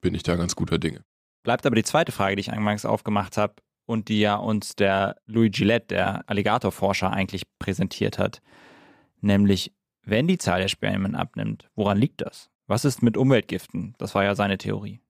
bin 0.00 0.14
ich 0.14 0.22
da 0.22 0.36
ganz 0.36 0.56
guter 0.56 0.78
Dinge. 0.78 1.04
Bleibt 1.42 1.66
aber 1.66 1.76
die 1.76 1.84
zweite 1.84 2.10
Frage, 2.10 2.36
die 2.36 2.40
ich 2.40 2.52
eingangs 2.52 2.86
aufgemacht 2.86 3.36
habe 3.36 3.56
und 3.84 4.08
die 4.08 4.20
ja 4.20 4.36
uns 4.36 4.76
der 4.76 5.16
Louis 5.26 5.50
Gillette, 5.52 5.88
der 5.88 6.28
Alligatorforscher, 6.30 7.12
eigentlich 7.12 7.42
präsentiert 7.58 8.18
hat. 8.18 8.40
Nämlich, 9.20 9.74
wenn 10.04 10.26
die 10.26 10.38
Zahl 10.38 10.60
der 10.60 10.68
Spermien 10.68 11.16
abnimmt, 11.16 11.68
woran 11.74 11.98
liegt 11.98 12.22
das? 12.22 12.48
Was 12.72 12.86
ist 12.86 13.02
mit 13.02 13.18
Umweltgiften? 13.18 13.94
Das 13.98 14.14
war 14.14 14.24
ja 14.24 14.34
seine 14.34 14.56
Theorie. 14.56 15.02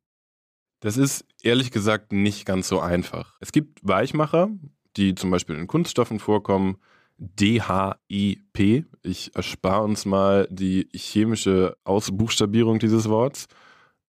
Das 0.81 0.96
ist 0.96 1.25
ehrlich 1.44 1.70
gesagt 1.70 2.12
nicht 2.12 2.44
ganz 2.44 2.66
so 2.66 2.81
einfach. 2.81 3.37
Es 3.38 3.53
gibt 3.53 3.79
Weichmacher, 3.87 4.51
die 4.96 5.14
zum 5.14 5.31
Beispiel 5.31 5.55
in 5.55 5.68
Kunststoffen 5.68 6.18
vorkommen. 6.18 6.79
DHIP. 7.18 8.87
Ich 9.05 9.37
erspare 9.37 9.85
uns 9.85 10.05
mal 10.07 10.48
die 10.51 10.88
chemische 10.92 11.77
Ausbuchstabierung 11.85 12.81
dieses 12.81 13.09
Worts. 13.09 13.46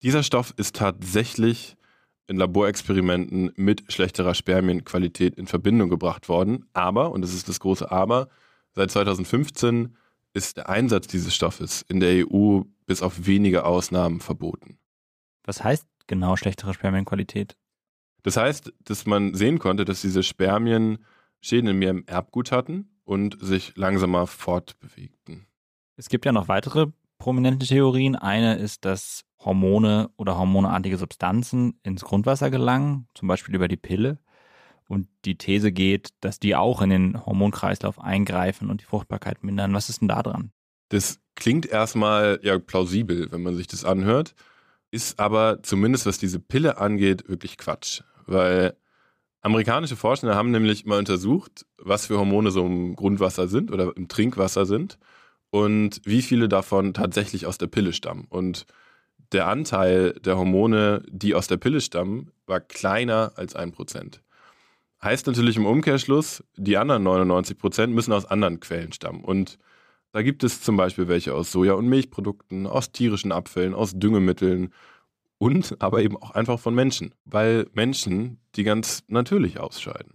Dieser 0.02 0.24
Stoff 0.24 0.56
ist 0.58 0.78
tatsächlich 0.78 1.78
in 2.26 2.38
Laborexperimenten 2.38 3.52
mit 3.56 3.84
schlechterer 3.94 4.34
Spermienqualität 4.34 5.36
in 5.36 5.46
Verbindung 5.46 5.92
gebracht 5.92 6.28
worden. 6.28 6.66
Aber, 6.74 7.12
und 7.12 7.22
das 7.22 7.36
ist 7.36 7.48
das 7.50 7.60
große 7.60 7.92
Aber, 7.92 8.30
seit 8.74 8.90
2015 8.90 9.96
ist 10.34 10.58
der 10.58 10.70
Einsatz 10.70 11.06
dieses 11.06 11.36
Stoffes 11.36 11.86
in 11.88 12.00
der 12.00 12.28
EU 12.28 12.64
bis 12.86 13.02
auf 13.02 13.26
wenige 13.26 13.66
Ausnahmen 13.66 14.20
verboten. 14.20 14.78
Was 15.44 15.64
heißt 15.64 15.88
genau 16.08 16.36
schlechtere 16.36 16.74
Spermienqualität? 16.74 17.58
Das 18.24 18.38
heißt, 18.38 18.74
dass 18.84 19.06
man 19.06 19.34
sehen 19.34 19.60
konnte, 19.60 19.86
dass 19.86 20.02
diese 20.02 20.24
Spermien 20.24 21.04
Schäden 21.42 21.70
in 21.70 21.82
ihrem 21.82 22.04
Erbgut 22.06 22.52
hatten 22.54 22.90
und 23.04 23.38
sich 23.42 23.76
langsamer 23.76 24.28
fortbewegten. 24.28 25.46
Es 25.98 26.08
gibt 26.08 26.26
ja 26.26 26.32
noch 26.32 26.48
weitere 26.48 26.88
prominente 27.18 27.68
Theorien. 27.68 28.16
Eine 28.16 28.56
ist, 28.56 28.86
dass 28.86 29.26
Hormone 29.40 30.10
oder 30.16 30.38
hormonartige 30.38 30.98
Substanzen 30.98 31.80
ins 31.84 32.04
Grundwasser 32.04 32.50
gelangen, 32.50 33.08
zum 33.14 33.28
Beispiel 33.28 33.56
über 33.56 33.68
die 33.68 33.78
Pille. 33.78 34.20
Und 34.88 35.08
die 35.26 35.38
These 35.38 35.72
geht, 35.72 36.10
dass 36.22 36.40
die 36.40 36.56
auch 36.56 36.82
in 36.82 36.90
den 36.90 37.26
Hormonkreislauf 37.26 38.00
eingreifen 38.00 38.70
und 38.70 38.82
die 38.82 38.86
Fruchtbarkeit 38.86 39.44
mindern. 39.44 39.74
Was 39.74 39.90
ist 39.90 40.02
denn 40.02 40.08
da 40.08 40.24
dran? 40.24 40.52
Das 40.94 41.20
klingt 41.34 41.66
erstmal 41.66 42.40
ja 42.44 42.60
plausibel, 42.60 43.32
wenn 43.32 43.42
man 43.42 43.56
sich 43.56 43.66
das 43.66 43.84
anhört, 43.84 44.36
ist 44.92 45.20
aber 45.20 45.64
zumindest 45.64 46.06
was 46.06 46.20
diese 46.20 46.40
Pille 46.40 46.78
angeht 46.78 47.28
wirklich 47.28 47.58
Quatsch, 47.58 48.02
weil 48.28 48.78
amerikanische 49.42 49.96
Forscher 49.96 50.36
haben 50.36 50.52
nämlich 50.52 50.86
mal 50.86 51.00
untersucht, 51.00 51.66
was 51.80 52.06
für 52.06 52.20
Hormone 52.20 52.52
so 52.52 52.64
im 52.64 52.96
Grundwasser 52.96 53.48
sind 53.48 53.72
oder 53.72 53.92
im 53.98 54.08
Trinkwasser 54.08 54.68
sind 54.68 55.00
und 55.50 56.00
wie 56.04 56.22
viele 56.22 56.48
davon 56.48 56.94
tatsächlich 56.94 57.48
aus 57.48 57.58
der 57.58 57.68
Pille 57.68 57.92
stammen. 57.92 58.28
Und 58.30 58.68
der 59.32 59.48
Anteil 59.48 60.14
der 60.24 60.38
Hormone, 60.38 61.02
die 61.10 61.34
aus 61.34 61.48
der 61.48 61.58
Pille 61.58 61.82
stammen, 61.82 62.32
war 62.46 62.60
kleiner 62.60 63.32
als 63.36 63.56
ein 63.56 63.72
Prozent. 63.72 64.22
Heißt 65.02 65.26
natürlich 65.26 65.58
im 65.58 65.66
Umkehrschluss, 65.66 66.44
die 66.56 66.78
anderen 66.78 67.02
99 67.02 67.58
Prozent 67.58 67.96
müssen 67.96 68.14
aus 68.14 68.26
anderen 68.26 68.60
Quellen 68.60 68.92
stammen. 68.92 69.24
Und 69.24 69.58
da 70.14 70.22
gibt 70.22 70.44
es 70.44 70.62
zum 70.62 70.78
Beispiel 70.78 71.08
welche 71.08 71.34
aus 71.34 71.52
Soja- 71.52 71.74
und 71.74 71.88
Milchprodukten, 71.88 72.68
aus 72.68 72.92
tierischen 72.92 73.32
Abfällen, 73.32 73.74
aus 73.74 73.94
Düngemitteln 73.96 74.72
und 75.40 75.76
aber 75.80 76.02
eben 76.02 76.16
auch 76.18 76.32
einfach 76.32 76.60
von 76.60 76.76
Menschen, 76.76 77.14
weil 77.26 77.68
Menschen 77.74 78.40
die 78.56 78.64
ganz 78.64 79.04
natürlich 79.08 79.60
ausscheiden. 79.60 80.14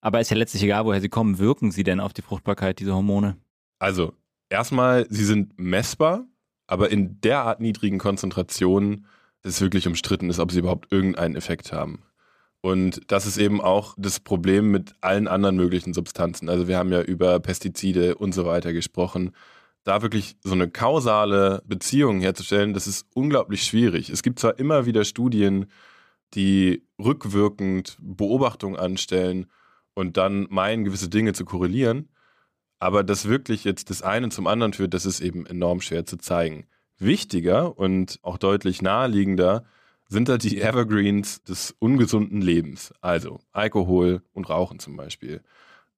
Aber 0.00 0.20
ist 0.20 0.30
ja 0.30 0.36
letztlich 0.36 0.62
egal, 0.62 0.86
woher 0.86 1.00
sie 1.00 1.08
kommen. 1.08 1.38
Wirken 1.38 1.72
sie 1.72 1.82
denn 1.82 2.00
auf 2.00 2.14
die 2.14 2.22
Fruchtbarkeit, 2.22 2.78
diese 2.78 2.94
Hormone? 2.94 3.36
Also, 3.78 4.14
erstmal, 4.48 5.06
sie 5.10 5.24
sind 5.24 5.58
messbar, 5.58 6.24
aber 6.66 6.90
in 6.90 7.20
derart 7.20 7.60
niedrigen 7.60 7.98
Konzentrationen, 7.98 9.06
dass 9.42 9.54
es 9.54 9.60
wirklich 9.60 9.86
umstritten 9.86 10.30
ist, 10.30 10.38
ob 10.38 10.52
sie 10.52 10.60
überhaupt 10.60 10.90
irgendeinen 10.92 11.34
Effekt 11.34 11.72
haben. 11.72 12.02
Und 12.62 13.00
das 13.10 13.26
ist 13.26 13.38
eben 13.38 13.60
auch 13.60 13.94
das 13.96 14.20
Problem 14.20 14.70
mit 14.70 14.92
allen 15.00 15.28
anderen 15.28 15.56
möglichen 15.56 15.94
Substanzen. 15.94 16.48
Also 16.48 16.68
wir 16.68 16.76
haben 16.76 16.92
ja 16.92 17.00
über 17.00 17.40
Pestizide 17.40 18.16
und 18.16 18.34
so 18.34 18.44
weiter 18.44 18.72
gesprochen. 18.72 19.32
Da 19.84 20.02
wirklich 20.02 20.36
so 20.42 20.52
eine 20.52 20.68
kausale 20.68 21.62
Beziehung 21.64 22.20
herzustellen, 22.20 22.74
das 22.74 22.86
ist 22.86 23.06
unglaublich 23.14 23.62
schwierig. 23.62 24.10
Es 24.10 24.22
gibt 24.22 24.38
zwar 24.38 24.58
immer 24.58 24.84
wieder 24.84 25.04
Studien, 25.04 25.66
die 26.34 26.84
rückwirkend 26.98 27.96
Beobachtungen 28.00 28.76
anstellen 28.76 29.46
und 29.94 30.18
dann 30.18 30.46
meinen, 30.50 30.84
gewisse 30.84 31.08
Dinge 31.08 31.32
zu 31.32 31.46
korrelieren, 31.46 32.10
aber 32.78 33.04
das 33.04 33.28
wirklich 33.28 33.64
jetzt 33.64 33.90
das 33.90 34.02
eine 34.02 34.28
zum 34.28 34.46
anderen 34.46 34.72
führt, 34.74 34.94
das 34.94 35.06
ist 35.06 35.20
eben 35.20 35.46
enorm 35.46 35.80
schwer 35.80 36.06
zu 36.06 36.18
zeigen. 36.18 36.66
Wichtiger 36.98 37.78
und 37.78 38.18
auch 38.22 38.38
deutlich 38.38 38.82
naheliegender 38.82 39.64
sind 40.10 40.28
da 40.28 40.38
die 40.38 40.60
Evergreens 40.60 41.42
des 41.44 41.74
ungesunden 41.78 42.42
Lebens, 42.42 42.92
also 43.00 43.38
Alkohol 43.52 44.22
und 44.32 44.50
Rauchen 44.50 44.80
zum 44.80 44.96
Beispiel. 44.96 45.40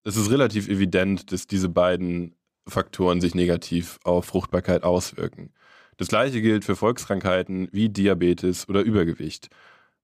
Es 0.05 0.16
ist 0.16 0.31
relativ 0.31 0.68
evident, 0.68 1.33
dass 1.33 1.46
diese 1.46 1.70
beiden 1.70 2.35
Faktoren 2.68 3.22
sich 3.22 3.35
negativ 3.35 3.98
auf 4.05 4.27
Fruchtbarkeit 4.27 4.85
auswirken. 4.85 5.53
Das 5.96 6.09
gleiche 6.09 6.42
gilt 6.42 6.64
für 6.64 6.77
Volkskrankheiten 6.77 7.68
wie 7.72 7.88
Diabetes 7.88 8.68
oder 8.68 8.83
Übergewicht. 8.83 9.48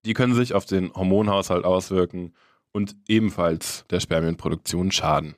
Die 0.07 0.15
können 0.15 0.35
sich 0.35 0.55
auf 0.55 0.65
den 0.65 0.93
Hormonhaushalt 0.95 1.65
auswirken 1.65 2.33
und 2.73 2.97
ebenfalls 3.09 3.85
der 3.91 4.01
Spermienproduktion 4.01 4.91
schaden. 4.91 5.35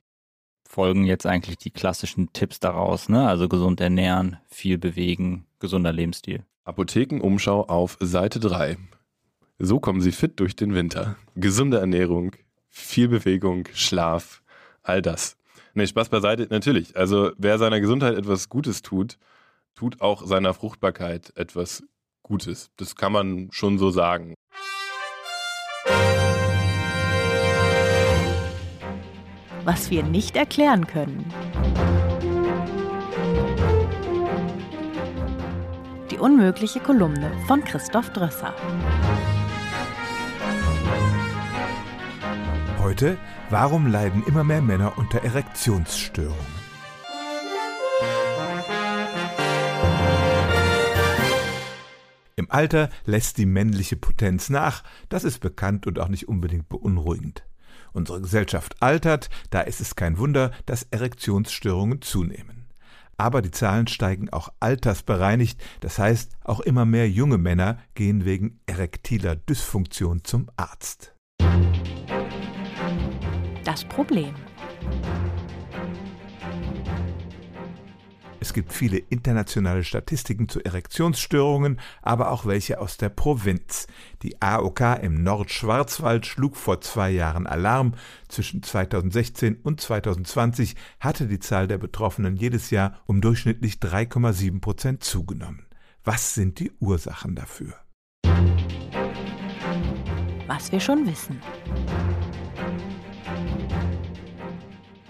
Folgen 0.69 1.05
jetzt 1.05 1.27
eigentlich 1.27 1.59
die 1.59 1.73
klassischen 1.73 2.33
Tipps 2.33 2.61
daraus, 2.61 3.09
ne? 3.09 3.27
Also 3.27 3.49
gesund 3.49 3.81
ernähren, 3.81 4.37
viel 4.47 4.79
bewegen, 4.79 5.47
gesunder 5.59 5.93
Lebensstil. 5.93 6.45
Apothekenumschau 6.65 7.63
auf 7.63 7.97
Seite 8.01 8.39
3. 8.39 8.77
So 9.59 9.81
kommen 9.81 10.01
Sie 10.01 10.13
fit 10.13 10.39
durch 10.41 10.57
den 10.57 10.75
Winter. 10.75 11.17
Gesunde 11.35 11.79
Ernährung, 11.79 12.33
viel 12.69 13.09
Bewegung, 13.09 13.67
Schlaf, 13.73 14.43
all 14.83 15.01
das. 15.01 15.37
Nee, 15.73 15.87
Spaß 15.87 16.11
beiseite, 16.11 16.47
natürlich. 16.51 16.97
Also 16.97 17.33
wer 17.39 17.59
seiner 17.59 17.81
Gesundheit 17.81 18.15
etwas 18.15 18.49
Gutes 18.49 18.83
tut, 18.83 19.17
tut 19.75 20.01
auch 20.03 20.27
seiner 20.27 20.53
Fruchtbarkeit 20.53 21.33
etwas 21.37 21.83
Gutes. 22.23 22.71
Das 22.77 22.95
kann 22.95 23.13
man 23.13 23.49
schon 23.53 23.79
so 23.79 23.91
sagen. 23.91 24.35
Was 29.65 29.91
wir 29.91 30.03
nicht 30.03 30.37
erklären 30.37 30.87
können. 30.87 31.25
Unmögliche 36.21 36.81
Kolumne 36.81 37.33
von 37.47 37.65
Christoph 37.65 38.11
Drösser. 38.11 38.55
Heute, 42.79 43.19
warum 43.49 43.87
leiden 43.87 44.23
immer 44.27 44.45
mehr 44.45 44.63
Männer 44.63 44.99
unter 44.99 45.23
Erektionsstörungen? 45.23 46.61
Im 52.37 52.51
Alter 52.51 52.89
lässt 53.05 53.39
die 53.39 53.47
männliche 53.47 53.97
Potenz 53.97 54.49
nach, 54.51 54.83
das 55.09 55.25
ist 55.25 55.41
bekannt 55.41 55.87
und 55.87 55.99
auch 55.99 56.09
nicht 56.09 56.27
unbedingt 56.29 56.69
beunruhigend. 56.69 57.45
Unsere 57.93 58.21
Gesellschaft 58.21 58.83
altert, 58.83 59.31
da 59.51 59.61
ist 59.61 59.81
es 59.81 59.97
kein 59.97 60.19
Wunder, 60.19 60.53
dass 60.65 60.85
Erektionsstörungen 60.85 62.03
zunehmen. 62.03 62.60
Aber 63.21 63.43
die 63.43 63.51
Zahlen 63.51 63.87
steigen 63.87 64.31
auch 64.31 64.49
altersbereinigt, 64.61 65.63
das 65.81 65.99
heißt, 65.99 66.33
auch 66.43 66.61
immer 66.61 66.87
mehr 66.87 67.07
junge 67.07 67.37
Männer 67.37 67.77
gehen 67.93 68.25
wegen 68.25 68.61
erektiler 68.65 69.37
Dysfunktion 69.37 70.25
zum 70.25 70.49
Arzt. 70.57 71.15
Das 73.63 73.85
Problem. 73.85 74.35
Es 78.51 78.55
gibt 78.55 78.73
viele 78.73 78.99
internationale 78.99 79.85
Statistiken 79.85 80.49
zu 80.49 80.61
Erektionsstörungen, 80.65 81.79
aber 82.03 82.33
auch 82.33 82.47
welche 82.47 82.81
aus 82.81 82.97
der 82.97 83.09
Provinz. 83.09 83.87
Die 84.25 84.43
AOK 84.43 84.81
im 85.03 85.23
Nordschwarzwald 85.23 86.27
schlug 86.27 86.57
vor 86.57 86.81
zwei 86.81 87.11
Jahren 87.11 87.47
Alarm. 87.47 87.95
Zwischen 88.27 88.65
2016 88.65 89.61
und 89.63 89.81
2020 89.81 90.75
hatte 90.99 91.29
die 91.29 91.39
Zahl 91.39 91.69
der 91.69 91.79
Betroffenen 91.79 92.35
jedes 92.35 92.71
Jahr 92.71 93.01
um 93.07 93.21
durchschnittlich 93.21 93.75
3,7 93.75 94.61
Prozent 94.61 95.05
zugenommen. 95.05 95.67
Was 96.03 96.35
sind 96.35 96.59
die 96.59 96.73
Ursachen 96.81 97.37
dafür? 97.37 97.75
Was 100.49 100.73
wir 100.73 100.81
schon 100.81 101.07
wissen. 101.07 101.41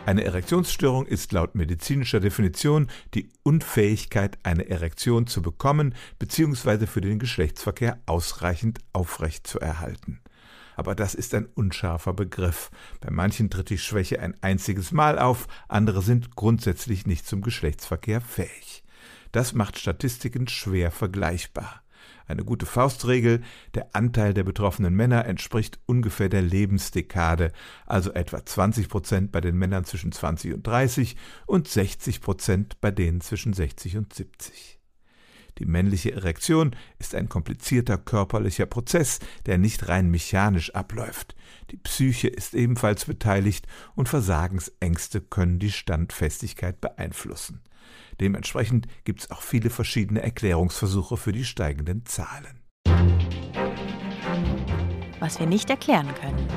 Eine 0.06 0.24
Erektionsstörung 0.24 1.06
ist 1.06 1.30
laut 1.32 1.54
medizinischer 1.54 2.20
Definition 2.20 2.88
die 3.14 3.28
Unfähigkeit, 3.42 4.38
eine 4.42 4.68
Erektion 4.68 5.26
zu 5.26 5.42
bekommen 5.42 5.94
bzw. 6.18 6.86
für 6.86 7.00
den 7.00 7.18
Geschlechtsverkehr 7.18 8.00
ausreichend 8.06 8.80
aufrecht 8.92 9.46
zu 9.46 9.60
erhalten. 9.60 10.20
Aber 10.74 10.94
das 10.94 11.14
ist 11.14 11.34
ein 11.34 11.46
unscharfer 11.46 12.14
Begriff. 12.14 12.70
Bei 13.00 13.10
manchen 13.10 13.50
tritt 13.50 13.68
die 13.68 13.78
Schwäche 13.78 14.20
ein 14.20 14.34
einziges 14.40 14.90
Mal 14.92 15.18
auf, 15.18 15.46
andere 15.68 16.00
sind 16.00 16.34
grundsätzlich 16.34 17.06
nicht 17.06 17.26
zum 17.26 17.42
Geschlechtsverkehr 17.42 18.22
fähig. 18.22 18.82
Das 19.30 19.52
macht 19.52 19.78
Statistiken 19.78 20.48
schwer 20.48 20.90
vergleichbar. 20.90 21.82
Eine 22.30 22.44
gute 22.44 22.64
Faustregel, 22.64 23.42
der 23.74 23.88
Anteil 23.92 24.34
der 24.34 24.44
betroffenen 24.44 24.94
Männer 24.94 25.24
entspricht 25.24 25.80
ungefähr 25.86 26.28
der 26.28 26.42
Lebensdekade, 26.42 27.50
also 27.86 28.12
etwa 28.12 28.46
20 28.46 28.88
Prozent 28.88 29.32
bei 29.32 29.40
den 29.40 29.56
Männern 29.56 29.84
zwischen 29.84 30.12
20 30.12 30.54
und 30.54 30.64
30 30.64 31.16
und 31.46 31.66
60 31.66 32.20
Prozent 32.20 32.80
bei 32.80 32.92
denen 32.92 33.20
zwischen 33.20 33.52
60 33.52 33.96
und 33.96 34.14
70. 34.14 34.78
Die 35.58 35.64
männliche 35.64 36.12
Erektion 36.12 36.76
ist 37.00 37.16
ein 37.16 37.28
komplizierter 37.28 37.98
körperlicher 37.98 38.66
Prozess, 38.66 39.18
der 39.46 39.58
nicht 39.58 39.88
rein 39.88 40.08
mechanisch 40.08 40.72
abläuft. 40.72 41.34
Die 41.72 41.78
Psyche 41.78 42.28
ist 42.28 42.54
ebenfalls 42.54 43.06
beteiligt 43.06 43.66
und 43.96 44.08
Versagensängste 44.08 45.20
können 45.20 45.58
die 45.58 45.72
Standfestigkeit 45.72 46.80
beeinflussen. 46.80 47.60
Dementsprechend 48.20 48.86
gibt 49.04 49.20
es 49.20 49.30
auch 49.30 49.40
viele 49.40 49.70
verschiedene 49.70 50.22
Erklärungsversuche 50.22 51.16
für 51.16 51.32
die 51.32 51.44
steigenden 51.44 52.04
Zahlen. 52.04 52.60
Was 55.18 55.40
wir 55.40 55.46
nicht 55.46 55.70
erklären 55.70 56.08
können. 56.20 56.48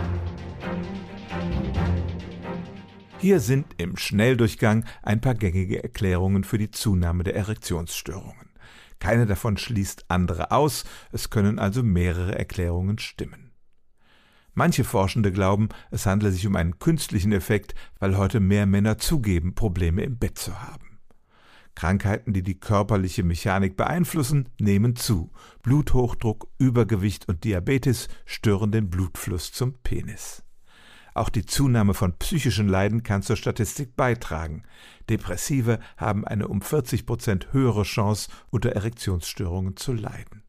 Hier 3.18 3.40
sind 3.40 3.68
im 3.78 3.96
Schnelldurchgang 3.96 4.84
ein 5.02 5.22
paar 5.22 5.36
gängige 5.36 5.82
Erklärungen 5.82 6.44
für 6.44 6.58
die 6.58 6.72
Zunahme 6.72 7.24
der 7.24 7.36
Erektionsstörungen. 7.36 8.50
Keine 9.00 9.26
davon 9.26 9.56
schließt 9.56 10.06
andere 10.10 10.52
aus, 10.52 10.84
es 11.14 11.30
können 11.30 11.60
also 11.60 11.84
mehrere 11.84 12.38
Erklärungen 12.38 13.00
stimmen. 13.00 13.54
Manche 14.54 14.84
Forschende 14.84 15.32
glauben, 15.32 15.70
es 15.90 16.06
handle 16.06 16.32
sich 16.32 16.46
um 16.46 16.58
einen 16.58 16.80
künstlichen 16.80 17.32
Effekt, 17.32 17.74
weil 18.00 18.18
heute 18.18 18.42
mehr 18.42 18.66
Männer 18.66 18.98
zugeben, 18.98 19.56
Probleme 19.56 20.04
im 20.04 20.18
Bett 20.18 20.38
zu 20.38 20.62
haben. 20.62 20.83
Krankheiten, 21.76 22.34
die 22.34 22.44
die 22.44 22.60
körperliche 22.60 23.24
Mechanik 23.24 23.76
beeinflussen, 23.76 24.50
nehmen 24.60 24.96
zu. 24.96 25.32
Bluthochdruck, 25.62 26.48
Übergewicht 26.58 27.28
und 27.28 27.44
Diabetes 27.44 28.08
stören 28.26 28.72
den 28.72 28.90
Blutfluss 28.90 29.52
zum 29.52 29.74
Penis. 29.84 30.44
Auch 31.16 31.30
die 31.30 31.46
Zunahme 31.46 31.94
von 31.94 32.18
psychischen 32.18 32.68
Leiden 32.68 33.04
kann 33.04 33.22
zur 33.22 33.36
Statistik 33.36 33.96
beitragen. 33.96 34.64
Depressive 35.10 35.80
haben 35.98 36.26
eine 36.26 36.48
um 36.48 36.62
40 36.62 37.06
Prozent 37.06 37.54
höhere 37.54 37.84
Chance, 37.84 38.32
unter 38.50 38.72
Erektionsstörungen 38.72 39.78
zu 39.78 39.94
leiden. 39.94 40.44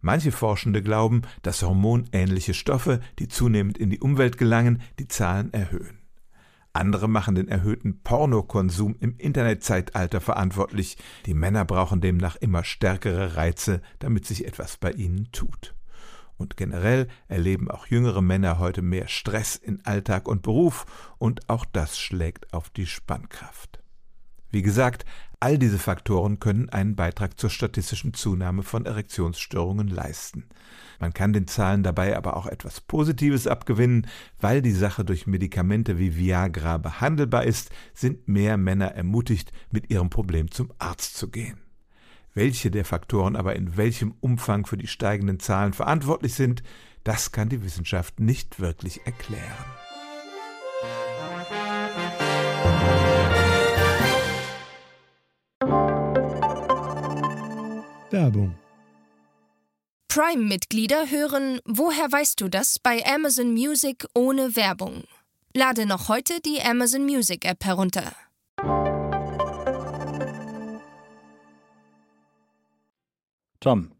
Manche 0.00 0.32
Forschende 0.32 0.82
glauben, 0.82 1.22
dass 1.42 1.62
hormonähnliche 1.62 2.54
Stoffe, 2.54 3.00
die 3.18 3.28
zunehmend 3.28 3.78
in 3.78 3.90
die 3.90 4.00
Umwelt 4.00 4.36
gelangen, 4.36 4.82
die 4.98 5.08
Zahlen 5.08 5.52
erhöhen. 5.52 6.01
Andere 6.72 7.08
machen 7.08 7.34
den 7.34 7.48
erhöhten 7.48 8.00
Pornokonsum 8.02 8.96
im 9.00 9.16
Internetzeitalter 9.18 10.20
verantwortlich. 10.20 10.96
Die 11.26 11.34
Männer 11.34 11.64
brauchen 11.64 12.00
demnach 12.00 12.36
immer 12.36 12.64
stärkere 12.64 13.36
Reize, 13.36 13.82
damit 13.98 14.26
sich 14.26 14.46
etwas 14.46 14.78
bei 14.78 14.92
ihnen 14.92 15.30
tut. 15.32 15.74
Und 16.38 16.56
generell 16.56 17.08
erleben 17.28 17.70
auch 17.70 17.86
jüngere 17.86 18.22
Männer 18.22 18.58
heute 18.58 18.80
mehr 18.80 19.08
Stress 19.08 19.56
in 19.56 19.84
Alltag 19.84 20.26
und 20.26 20.42
Beruf, 20.42 20.86
und 21.18 21.48
auch 21.50 21.64
das 21.64 21.98
schlägt 21.98 22.52
auf 22.54 22.70
die 22.70 22.86
Spannkraft. 22.86 23.82
Wie 24.50 24.62
gesagt, 24.62 25.04
all 25.42 25.58
diese 25.58 25.80
Faktoren 25.80 26.38
können 26.38 26.68
einen 26.68 26.94
Beitrag 26.94 27.36
zur 27.36 27.50
statistischen 27.50 28.14
Zunahme 28.14 28.62
von 28.62 28.86
Erektionsstörungen 28.86 29.88
leisten. 29.88 30.44
Man 31.00 31.12
kann 31.12 31.32
den 31.32 31.48
Zahlen 31.48 31.82
dabei 31.82 32.16
aber 32.16 32.36
auch 32.36 32.46
etwas 32.46 32.80
Positives 32.80 33.48
abgewinnen, 33.48 34.06
weil 34.40 34.62
die 34.62 34.70
Sache 34.70 35.04
durch 35.04 35.26
Medikamente 35.26 35.98
wie 35.98 36.16
Viagra 36.16 36.78
behandelbar 36.78 37.42
ist, 37.42 37.72
sind 37.92 38.28
mehr 38.28 38.56
Männer 38.56 38.92
ermutigt, 38.92 39.50
mit 39.72 39.90
ihrem 39.90 40.10
Problem 40.10 40.48
zum 40.48 40.72
Arzt 40.78 41.16
zu 41.16 41.28
gehen. 41.28 41.58
Welche 42.34 42.70
der 42.70 42.84
Faktoren 42.84 43.34
aber 43.34 43.56
in 43.56 43.76
welchem 43.76 44.14
Umfang 44.20 44.64
für 44.64 44.76
die 44.76 44.86
steigenden 44.86 45.40
Zahlen 45.40 45.72
verantwortlich 45.72 46.34
sind, 46.34 46.62
das 47.02 47.32
kann 47.32 47.48
die 47.48 47.64
Wissenschaft 47.64 48.20
nicht 48.20 48.60
wirklich 48.60 49.04
erklären. 49.06 49.81
Werbung 58.12 58.54
Prime-Mitglieder 60.08 61.10
hören 61.10 61.60
Woher 61.64 62.12
weißt 62.12 62.38
du 62.42 62.48
das 62.48 62.78
bei 62.78 63.02
Amazon 63.06 63.54
Music 63.54 64.06
ohne 64.14 64.54
Werbung. 64.54 65.04
Lade 65.54 65.86
noch 65.86 66.10
heute 66.10 66.34
die 66.44 66.60
Amazon 66.60 67.06
Music 67.06 67.46
App 67.46 67.64
herunter. 67.64 68.12
Tom, 73.60 73.92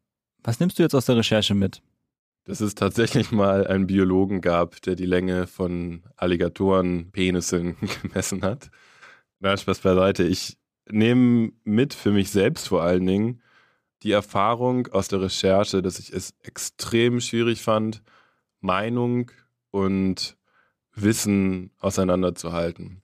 was 0.43 0.61
nimmst 0.61 0.79
du 0.79 0.83
jetzt 0.83 0.95
aus 0.95 1.07
der 1.07 1.17
Recherche 1.17 1.55
mit? 1.55 1.81
Dass 2.45 2.61
es 2.61 2.75
tatsächlich 2.75 3.33
mal 3.33 3.67
einen 3.67 3.87
Biologen 3.87 4.43
gab, 4.43 4.83
der 4.83 4.95
die 4.95 5.07
Länge 5.07 5.47
von 5.47 6.03
Alligatoren-Penissen 6.17 7.77
gemessen 8.03 8.43
hat. 8.43 8.71
Na, 9.41 9.57
Spaß 9.57 9.81
beiseite. 9.81 10.25
Ich 10.25 10.59
nehme 10.91 11.53
mit 11.65 11.95
für 11.95 12.11
mich 12.11 12.31
selbst 12.31 12.69
vor 12.69 12.83
allen 12.83 13.07
Dingen, 13.07 13.43
die 14.03 14.13
Erfahrung 14.13 14.89
aus 14.89 15.09
der 15.09 15.21
Recherche, 15.21 15.83
dass 15.83 15.99
ich 15.99 16.13
es 16.13 16.35
extrem 16.43 17.21
schwierig 17.21 17.63
fand, 17.63 18.03
Meinung 18.61 19.31
und 19.71 20.37
Wissen 20.95 21.71
auseinanderzuhalten. 21.79 23.03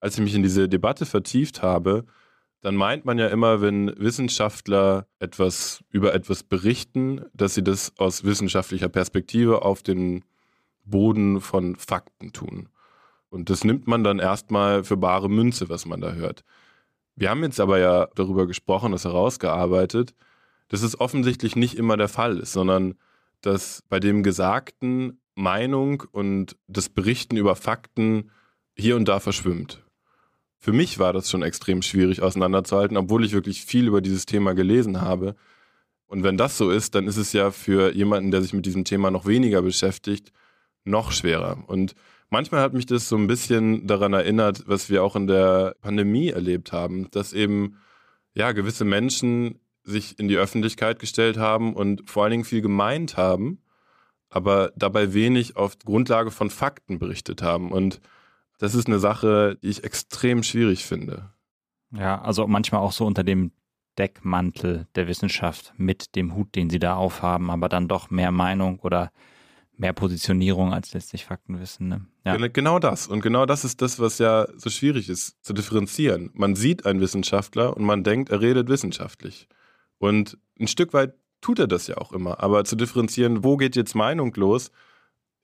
Als 0.00 0.16
ich 0.16 0.24
mich 0.24 0.34
in 0.34 0.42
diese 0.42 0.68
Debatte 0.68 1.06
vertieft 1.06 1.62
habe, 1.62 2.04
dann 2.60 2.76
meint 2.76 3.04
man 3.04 3.18
ja 3.18 3.28
immer, 3.28 3.62
wenn 3.62 3.92
Wissenschaftler 3.98 5.06
etwas 5.18 5.82
über 5.90 6.14
etwas 6.14 6.42
berichten, 6.42 7.24
dass 7.32 7.54
sie 7.54 7.64
das 7.64 7.92
aus 7.98 8.24
wissenschaftlicher 8.24 8.88
Perspektive 8.88 9.62
auf 9.62 9.82
den 9.82 10.24
Boden 10.84 11.40
von 11.40 11.76
Fakten 11.76 12.32
tun. 12.32 12.68
Und 13.30 13.48
das 13.48 13.64
nimmt 13.64 13.86
man 13.86 14.04
dann 14.04 14.18
erstmal 14.18 14.84
für 14.84 14.96
bare 14.96 15.30
Münze, 15.30 15.68
was 15.68 15.86
man 15.86 16.00
da 16.00 16.12
hört. 16.12 16.44
Wir 17.16 17.30
haben 17.30 17.42
jetzt 17.42 17.60
aber 17.60 17.78
ja 17.78 18.08
darüber 18.14 18.46
gesprochen, 18.46 18.92
das 18.92 19.04
herausgearbeitet, 19.04 20.14
dass 20.70 20.82
es 20.82 20.98
offensichtlich 20.98 21.56
nicht 21.56 21.74
immer 21.74 21.98
der 21.98 22.08
Fall 22.08 22.38
ist, 22.38 22.52
sondern 22.52 22.94
dass 23.42 23.82
bei 23.88 24.00
dem 24.00 24.22
Gesagten 24.22 25.20
Meinung 25.34 26.04
und 26.12 26.56
das 26.68 26.88
Berichten 26.88 27.36
über 27.36 27.56
Fakten 27.56 28.30
hier 28.76 28.96
und 28.96 29.08
da 29.08 29.20
verschwimmt. 29.20 29.82
Für 30.58 30.72
mich 30.72 30.98
war 30.98 31.12
das 31.12 31.28
schon 31.28 31.42
extrem 31.42 31.82
schwierig 31.82 32.22
auseinanderzuhalten, 32.22 32.96
obwohl 32.96 33.24
ich 33.24 33.32
wirklich 33.32 33.64
viel 33.64 33.88
über 33.88 34.00
dieses 34.00 34.26
Thema 34.26 34.54
gelesen 34.54 35.00
habe. 35.00 35.34
Und 36.06 36.22
wenn 36.22 36.36
das 36.36 36.56
so 36.56 36.70
ist, 36.70 36.94
dann 36.94 37.06
ist 37.06 37.16
es 37.16 37.32
ja 37.32 37.50
für 37.50 37.94
jemanden, 37.94 38.30
der 38.30 38.42
sich 38.42 38.52
mit 38.52 38.66
diesem 38.66 38.84
Thema 38.84 39.10
noch 39.10 39.26
weniger 39.26 39.62
beschäftigt, 39.62 40.32
noch 40.84 41.12
schwerer. 41.12 41.64
Und 41.66 41.94
manchmal 42.28 42.60
hat 42.60 42.74
mich 42.74 42.86
das 42.86 43.08
so 43.08 43.16
ein 43.16 43.26
bisschen 43.26 43.86
daran 43.86 44.12
erinnert, 44.12 44.64
was 44.66 44.88
wir 44.90 45.02
auch 45.02 45.16
in 45.16 45.26
der 45.26 45.74
Pandemie 45.80 46.28
erlebt 46.28 46.72
haben, 46.72 47.10
dass 47.10 47.32
eben 47.32 47.76
ja 48.34 48.52
gewisse 48.52 48.84
Menschen 48.84 49.58
sich 49.90 50.18
in 50.18 50.28
die 50.28 50.36
Öffentlichkeit 50.36 50.98
gestellt 50.98 51.36
haben 51.36 51.74
und 51.74 52.08
vor 52.08 52.22
allen 52.22 52.32
Dingen 52.32 52.44
viel 52.44 52.62
gemeint 52.62 53.16
haben, 53.16 53.62
aber 54.28 54.72
dabei 54.76 55.12
wenig 55.12 55.56
auf 55.56 55.78
Grundlage 55.78 56.30
von 56.30 56.50
Fakten 56.50 56.98
berichtet 56.98 57.42
haben. 57.42 57.72
Und 57.72 58.00
das 58.58 58.74
ist 58.74 58.86
eine 58.86 58.98
Sache, 58.98 59.58
die 59.62 59.68
ich 59.68 59.84
extrem 59.84 60.42
schwierig 60.42 60.84
finde. 60.84 61.30
Ja, 61.92 62.20
also 62.20 62.46
manchmal 62.46 62.80
auch 62.80 62.92
so 62.92 63.06
unter 63.06 63.24
dem 63.24 63.52
Deckmantel 63.98 64.86
der 64.94 65.08
Wissenschaft 65.08 65.74
mit 65.76 66.14
dem 66.14 66.34
Hut, 66.34 66.54
den 66.54 66.70
sie 66.70 66.78
da 66.78 66.94
aufhaben, 66.94 67.50
aber 67.50 67.68
dann 67.68 67.88
doch 67.88 68.10
mehr 68.10 68.30
Meinung 68.30 68.78
oder 68.80 69.10
mehr 69.76 69.92
Positionierung 69.94 70.72
als 70.72 70.92
letztlich 70.92 71.24
Faktenwissen. 71.24 71.88
Ne? 71.88 72.06
Ja. 72.24 72.36
Genau 72.36 72.78
das. 72.78 73.06
Und 73.08 73.22
genau 73.22 73.46
das 73.46 73.64
ist 73.64 73.80
das, 73.82 73.98
was 73.98 74.18
ja 74.18 74.46
so 74.56 74.68
schwierig 74.70 75.08
ist 75.08 75.42
zu 75.42 75.52
differenzieren. 75.52 76.30
Man 76.34 76.54
sieht 76.54 76.86
einen 76.86 77.00
Wissenschaftler 77.00 77.76
und 77.76 77.84
man 77.84 78.04
denkt, 78.04 78.28
er 78.28 78.40
redet 78.40 78.68
wissenschaftlich. 78.68 79.48
Und 80.00 80.38
ein 80.58 80.66
Stück 80.66 80.92
weit 80.94 81.14
tut 81.42 81.58
er 81.58 81.68
das 81.68 81.86
ja 81.86 81.98
auch 81.98 82.12
immer. 82.12 82.42
Aber 82.42 82.64
zu 82.64 82.74
differenzieren, 82.74 83.44
wo 83.44 83.56
geht 83.56 83.76
jetzt 83.76 83.94
Meinung 83.94 84.34
los? 84.34 84.72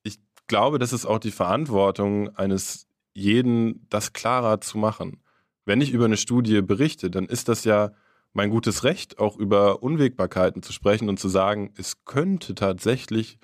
Ich 0.02 0.18
glaube, 0.46 0.78
das 0.78 0.92
ist 0.92 1.06
auch 1.06 1.18
die 1.18 1.30
Verantwortung 1.30 2.34
eines 2.36 2.88
jeden, 3.12 3.86
das 3.90 4.12
klarer 4.12 4.60
zu 4.60 4.78
machen. 4.78 5.22
Wenn 5.66 5.80
ich 5.80 5.92
über 5.92 6.06
eine 6.06 6.16
Studie 6.16 6.62
berichte, 6.62 7.10
dann 7.10 7.26
ist 7.26 7.48
das 7.48 7.64
ja 7.64 7.92
mein 8.32 8.50
gutes 8.50 8.82
Recht, 8.82 9.18
auch 9.18 9.36
über 9.36 9.82
Unwägbarkeiten 9.82 10.62
zu 10.62 10.72
sprechen 10.72 11.08
und 11.08 11.18
zu 11.18 11.28
sagen, 11.28 11.72
es 11.76 12.04
könnte 12.04 12.54
tatsächlich 12.54 13.38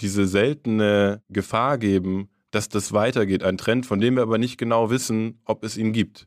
diese 0.00 0.26
seltene 0.26 1.22
Gefahr 1.30 1.78
geben, 1.78 2.30
dass 2.50 2.68
das 2.68 2.92
weitergeht. 2.92 3.42
Ein 3.42 3.58
Trend, 3.58 3.86
von 3.86 4.00
dem 4.00 4.16
wir 4.16 4.22
aber 4.22 4.38
nicht 4.38 4.58
genau 4.58 4.90
wissen, 4.90 5.40
ob 5.44 5.64
es 5.64 5.76
ihn 5.76 5.92
gibt. 5.92 6.26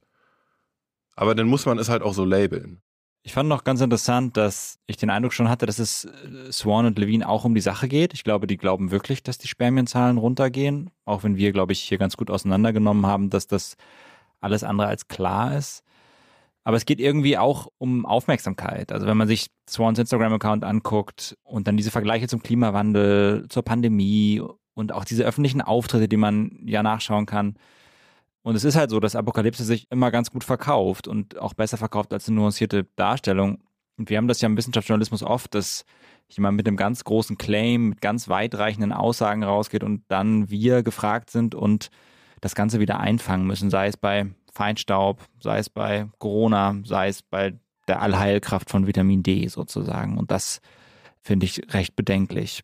Aber 1.16 1.34
dann 1.34 1.48
muss 1.48 1.66
man 1.66 1.80
es 1.80 1.90
halt 1.90 2.02
auch 2.02 2.14
so 2.14 2.26
labeln. 2.26 2.82
Ich 3.28 3.34
fand 3.34 3.50
noch 3.50 3.66
ganz 3.66 3.82
interessant, 3.82 4.38
dass 4.38 4.80
ich 4.88 4.96
den 4.96 5.10
Eindruck 5.10 5.34
schon 5.34 5.50
hatte, 5.50 5.66
dass 5.66 5.80
es 5.80 6.06
äh, 6.06 6.50
Swan 6.50 6.86
und 6.86 6.98
Levine 6.98 7.28
auch 7.28 7.44
um 7.44 7.56
die 7.56 7.62
Sache 7.62 7.90
geht. 7.90 8.14
Ich 8.14 8.24
glaube, 8.24 8.48
die 8.48 8.56
glauben 8.56 8.90
wirklich, 8.90 9.22
dass 9.22 9.38
die 9.38 9.50
Spermienzahlen 9.50 10.18
runtergehen, 10.18 10.92
auch 11.04 11.24
wenn 11.24 11.36
wir, 11.36 11.52
glaube 11.52 11.74
ich, 11.74 11.82
hier 11.82 11.98
ganz 11.98 12.16
gut 12.16 12.32
auseinandergenommen 12.32 13.06
haben, 13.06 13.30
dass 13.30 13.46
das 13.46 13.76
alles 14.40 14.64
andere 14.64 14.88
als 14.88 15.10
klar 15.10 15.58
ist. 15.58 15.84
Aber 16.64 16.78
es 16.78 16.86
geht 16.86 17.02
irgendwie 17.02 17.38
auch 17.38 17.68
um 17.78 18.06
Aufmerksamkeit. 18.06 18.94
Also 18.94 19.08
wenn 19.08 19.18
man 19.18 19.28
sich 19.28 19.48
Swans 19.70 20.00
Instagram-Account 20.00 20.64
anguckt 20.64 21.38
und 21.44 21.68
dann 21.68 21.76
diese 21.76 21.92
Vergleiche 21.92 22.30
zum 22.30 22.42
Klimawandel, 22.42 23.48
zur 23.50 23.64
Pandemie 23.64 24.42
und 24.74 24.94
auch 24.94 25.04
diese 25.04 25.26
öffentlichen 25.26 25.60
Auftritte, 25.60 26.08
die 26.08 26.16
man 26.16 26.62
ja 26.66 26.82
nachschauen 26.82 27.26
kann, 27.26 27.58
und 28.48 28.56
es 28.56 28.64
ist 28.64 28.78
halt 28.78 28.92
so, 28.92 29.02
dass 29.02 29.18
Apokalypse 29.18 29.66
sich 29.66 29.92
immer 29.92 30.10
ganz 30.10 30.32
gut 30.32 30.46
verkauft 30.46 31.10
und 31.10 31.38
auch 31.38 31.54
besser 31.54 31.76
verkauft 31.76 32.14
als 32.14 32.30
eine 32.30 32.38
nuancierte 32.38 32.86
Darstellung. 32.96 33.62
Und 33.98 34.10
wir 34.10 34.16
haben 34.16 34.30
das 34.30 34.40
ja 34.40 34.46
im 34.46 34.56
Wissenschaftsjournalismus 34.56 35.22
oft, 35.22 35.54
dass 35.54 35.84
jemand 36.30 36.56
mit 36.56 36.66
einem 36.66 36.78
ganz 36.78 37.04
großen 37.04 37.38
Claim, 37.38 37.90
mit 37.90 38.00
ganz 38.00 38.30
weitreichenden 38.30 38.94
Aussagen 38.94 39.44
rausgeht 39.44 39.84
und 39.84 40.06
dann 40.08 40.50
wir 40.50 40.82
gefragt 40.82 41.30
sind 41.30 41.56
und 41.56 41.90
das 42.40 42.56
Ganze 42.56 42.80
wieder 42.80 43.02
einfangen 43.02 43.48
müssen, 43.48 43.70
sei 43.70 43.88
es 43.88 43.98
bei 43.98 44.28
Feinstaub, 44.54 45.20
sei 45.42 45.58
es 45.58 45.70
bei 45.70 46.08
Corona, 46.18 46.78
sei 46.86 47.10
es 47.10 47.24
bei 47.24 47.60
der 47.90 48.02
Allheilkraft 48.02 48.70
von 48.70 48.88
Vitamin 48.88 49.24
D 49.24 49.46
sozusagen. 49.50 50.18
Und 50.18 50.32
das 50.32 50.62
finde 51.22 51.48
ich 51.48 51.74
recht 51.74 51.98
bedenklich. 51.98 52.62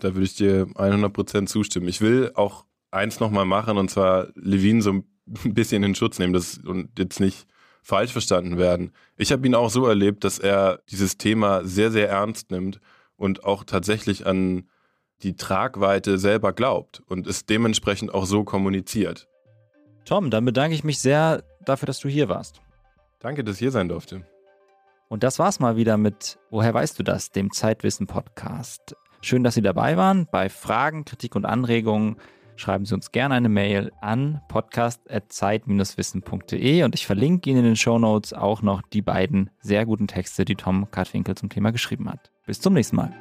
Da 0.00 0.14
würde 0.14 0.24
ich 0.24 0.34
dir 0.34 0.66
100% 0.66 1.46
zustimmen. 1.46 1.86
Ich 1.86 2.00
will 2.00 2.32
auch 2.34 2.64
eins 2.90 3.20
nochmal 3.20 3.44
machen 3.44 3.78
und 3.78 3.90
zwar 3.90 4.28
Levine 4.34 4.82
so 4.82 4.92
ein 4.92 5.04
bisschen 5.54 5.82
in 5.82 5.94
Schutz 5.94 6.18
nehmen 6.18 6.32
das, 6.32 6.58
und 6.58 6.98
jetzt 6.98 7.20
nicht 7.20 7.46
falsch 7.82 8.12
verstanden 8.12 8.58
werden. 8.58 8.92
Ich 9.16 9.32
habe 9.32 9.46
ihn 9.46 9.54
auch 9.54 9.70
so 9.70 9.86
erlebt, 9.86 10.24
dass 10.24 10.38
er 10.38 10.80
dieses 10.90 11.18
Thema 11.18 11.64
sehr, 11.64 11.90
sehr 11.90 12.08
ernst 12.08 12.50
nimmt 12.50 12.80
und 13.16 13.44
auch 13.44 13.64
tatsächlich 13.64 14.26
an 14.26 14.68
die 15.22 15.36
Tragweite 15.36 16.18
selber 16.18 16.52
glaubt 16.52 17.02
und 17.06 17.26
es 17.26 17.46
dementsprechend 17.46 18.12
auch 18.12 18.26
so 18.26 18.44
kommuniziert. 18.44 19.28
Tom, 20.04 20.30
dann 20.30 20.44
bedanke 20.44 20.74
ich 20.74 20.84
mich 20.84 21.00
sehr 21.00 21.42
dafür, 21.64 21.86
dass 21.86 22.00
du 22.00 22.08
hier 22.08 22.28
warst. 22.28 22.60
Danke, 23.18 23.42
dass 23.44 23.56
ich 23.56 23.60
hier 23.60 23.70
sein 23.70 23.88
durfte. 23.88 24.24
Und 25.08 25.22
das 25.22 25.38
war's 25.38 25.60
mal 25.60 25.76
wieder 25.76 25.96
mit 25.96 26.38
Woher 26.50 26.74
weißt 26.74 26.98
du 26.98 27.02
das, 27.02 27.30
dem 27.30 27.52
Zeitwissen 27.52 28.06
Podcast. 28.06 28.96
Schön, 29.20 29.44
dass 29.44 29.54
Sie 29.54 29.62
dabei 29.62 29.96
waren. 29.96 30.26
Bei 30.30 30.48
Fragen, 30.48 31.04
Kritik 31.04 31.34
und 31.34 31.44
Anregungen 31.44 32.16
schreiben 32.56 32.84
Sie 32.84 32.94
uns 32.94 33.12
gerne 33.12 33.34
eine 33.34 33.48
Mail 33.48 33.92
an 34.00 34.40
podcast.zeit-wissen.de 34.48 36.82
und 36.82 36.94
ich 36.94 37.06
verlinke 37.06 37.50
Ihnen 37.50 37.60
in 37.60 37.66
den 37.66 37.76
Show 37.76 37.98
Notes 37.98 38.32
auch 38.32 38.62
noch 38.62 38.82
die 38.82 39.02
beiden 39.02 39.50
sehr 39.60 39.86
guten 39.86 40.08
Texte, 40.08 40.44
die 40.44 40.56
Tom 40.56 40.90
Kartwinkel 40.90 41.36
zum 41.36 41.48
Thema 41.48 41.70
geschrieben 41.72 42.10
hat. 42.10 42.32
Bis 42.46 42.60
zum 42.60 42.74
nächsten 42.74 42.96
Mal. 42.96 43.12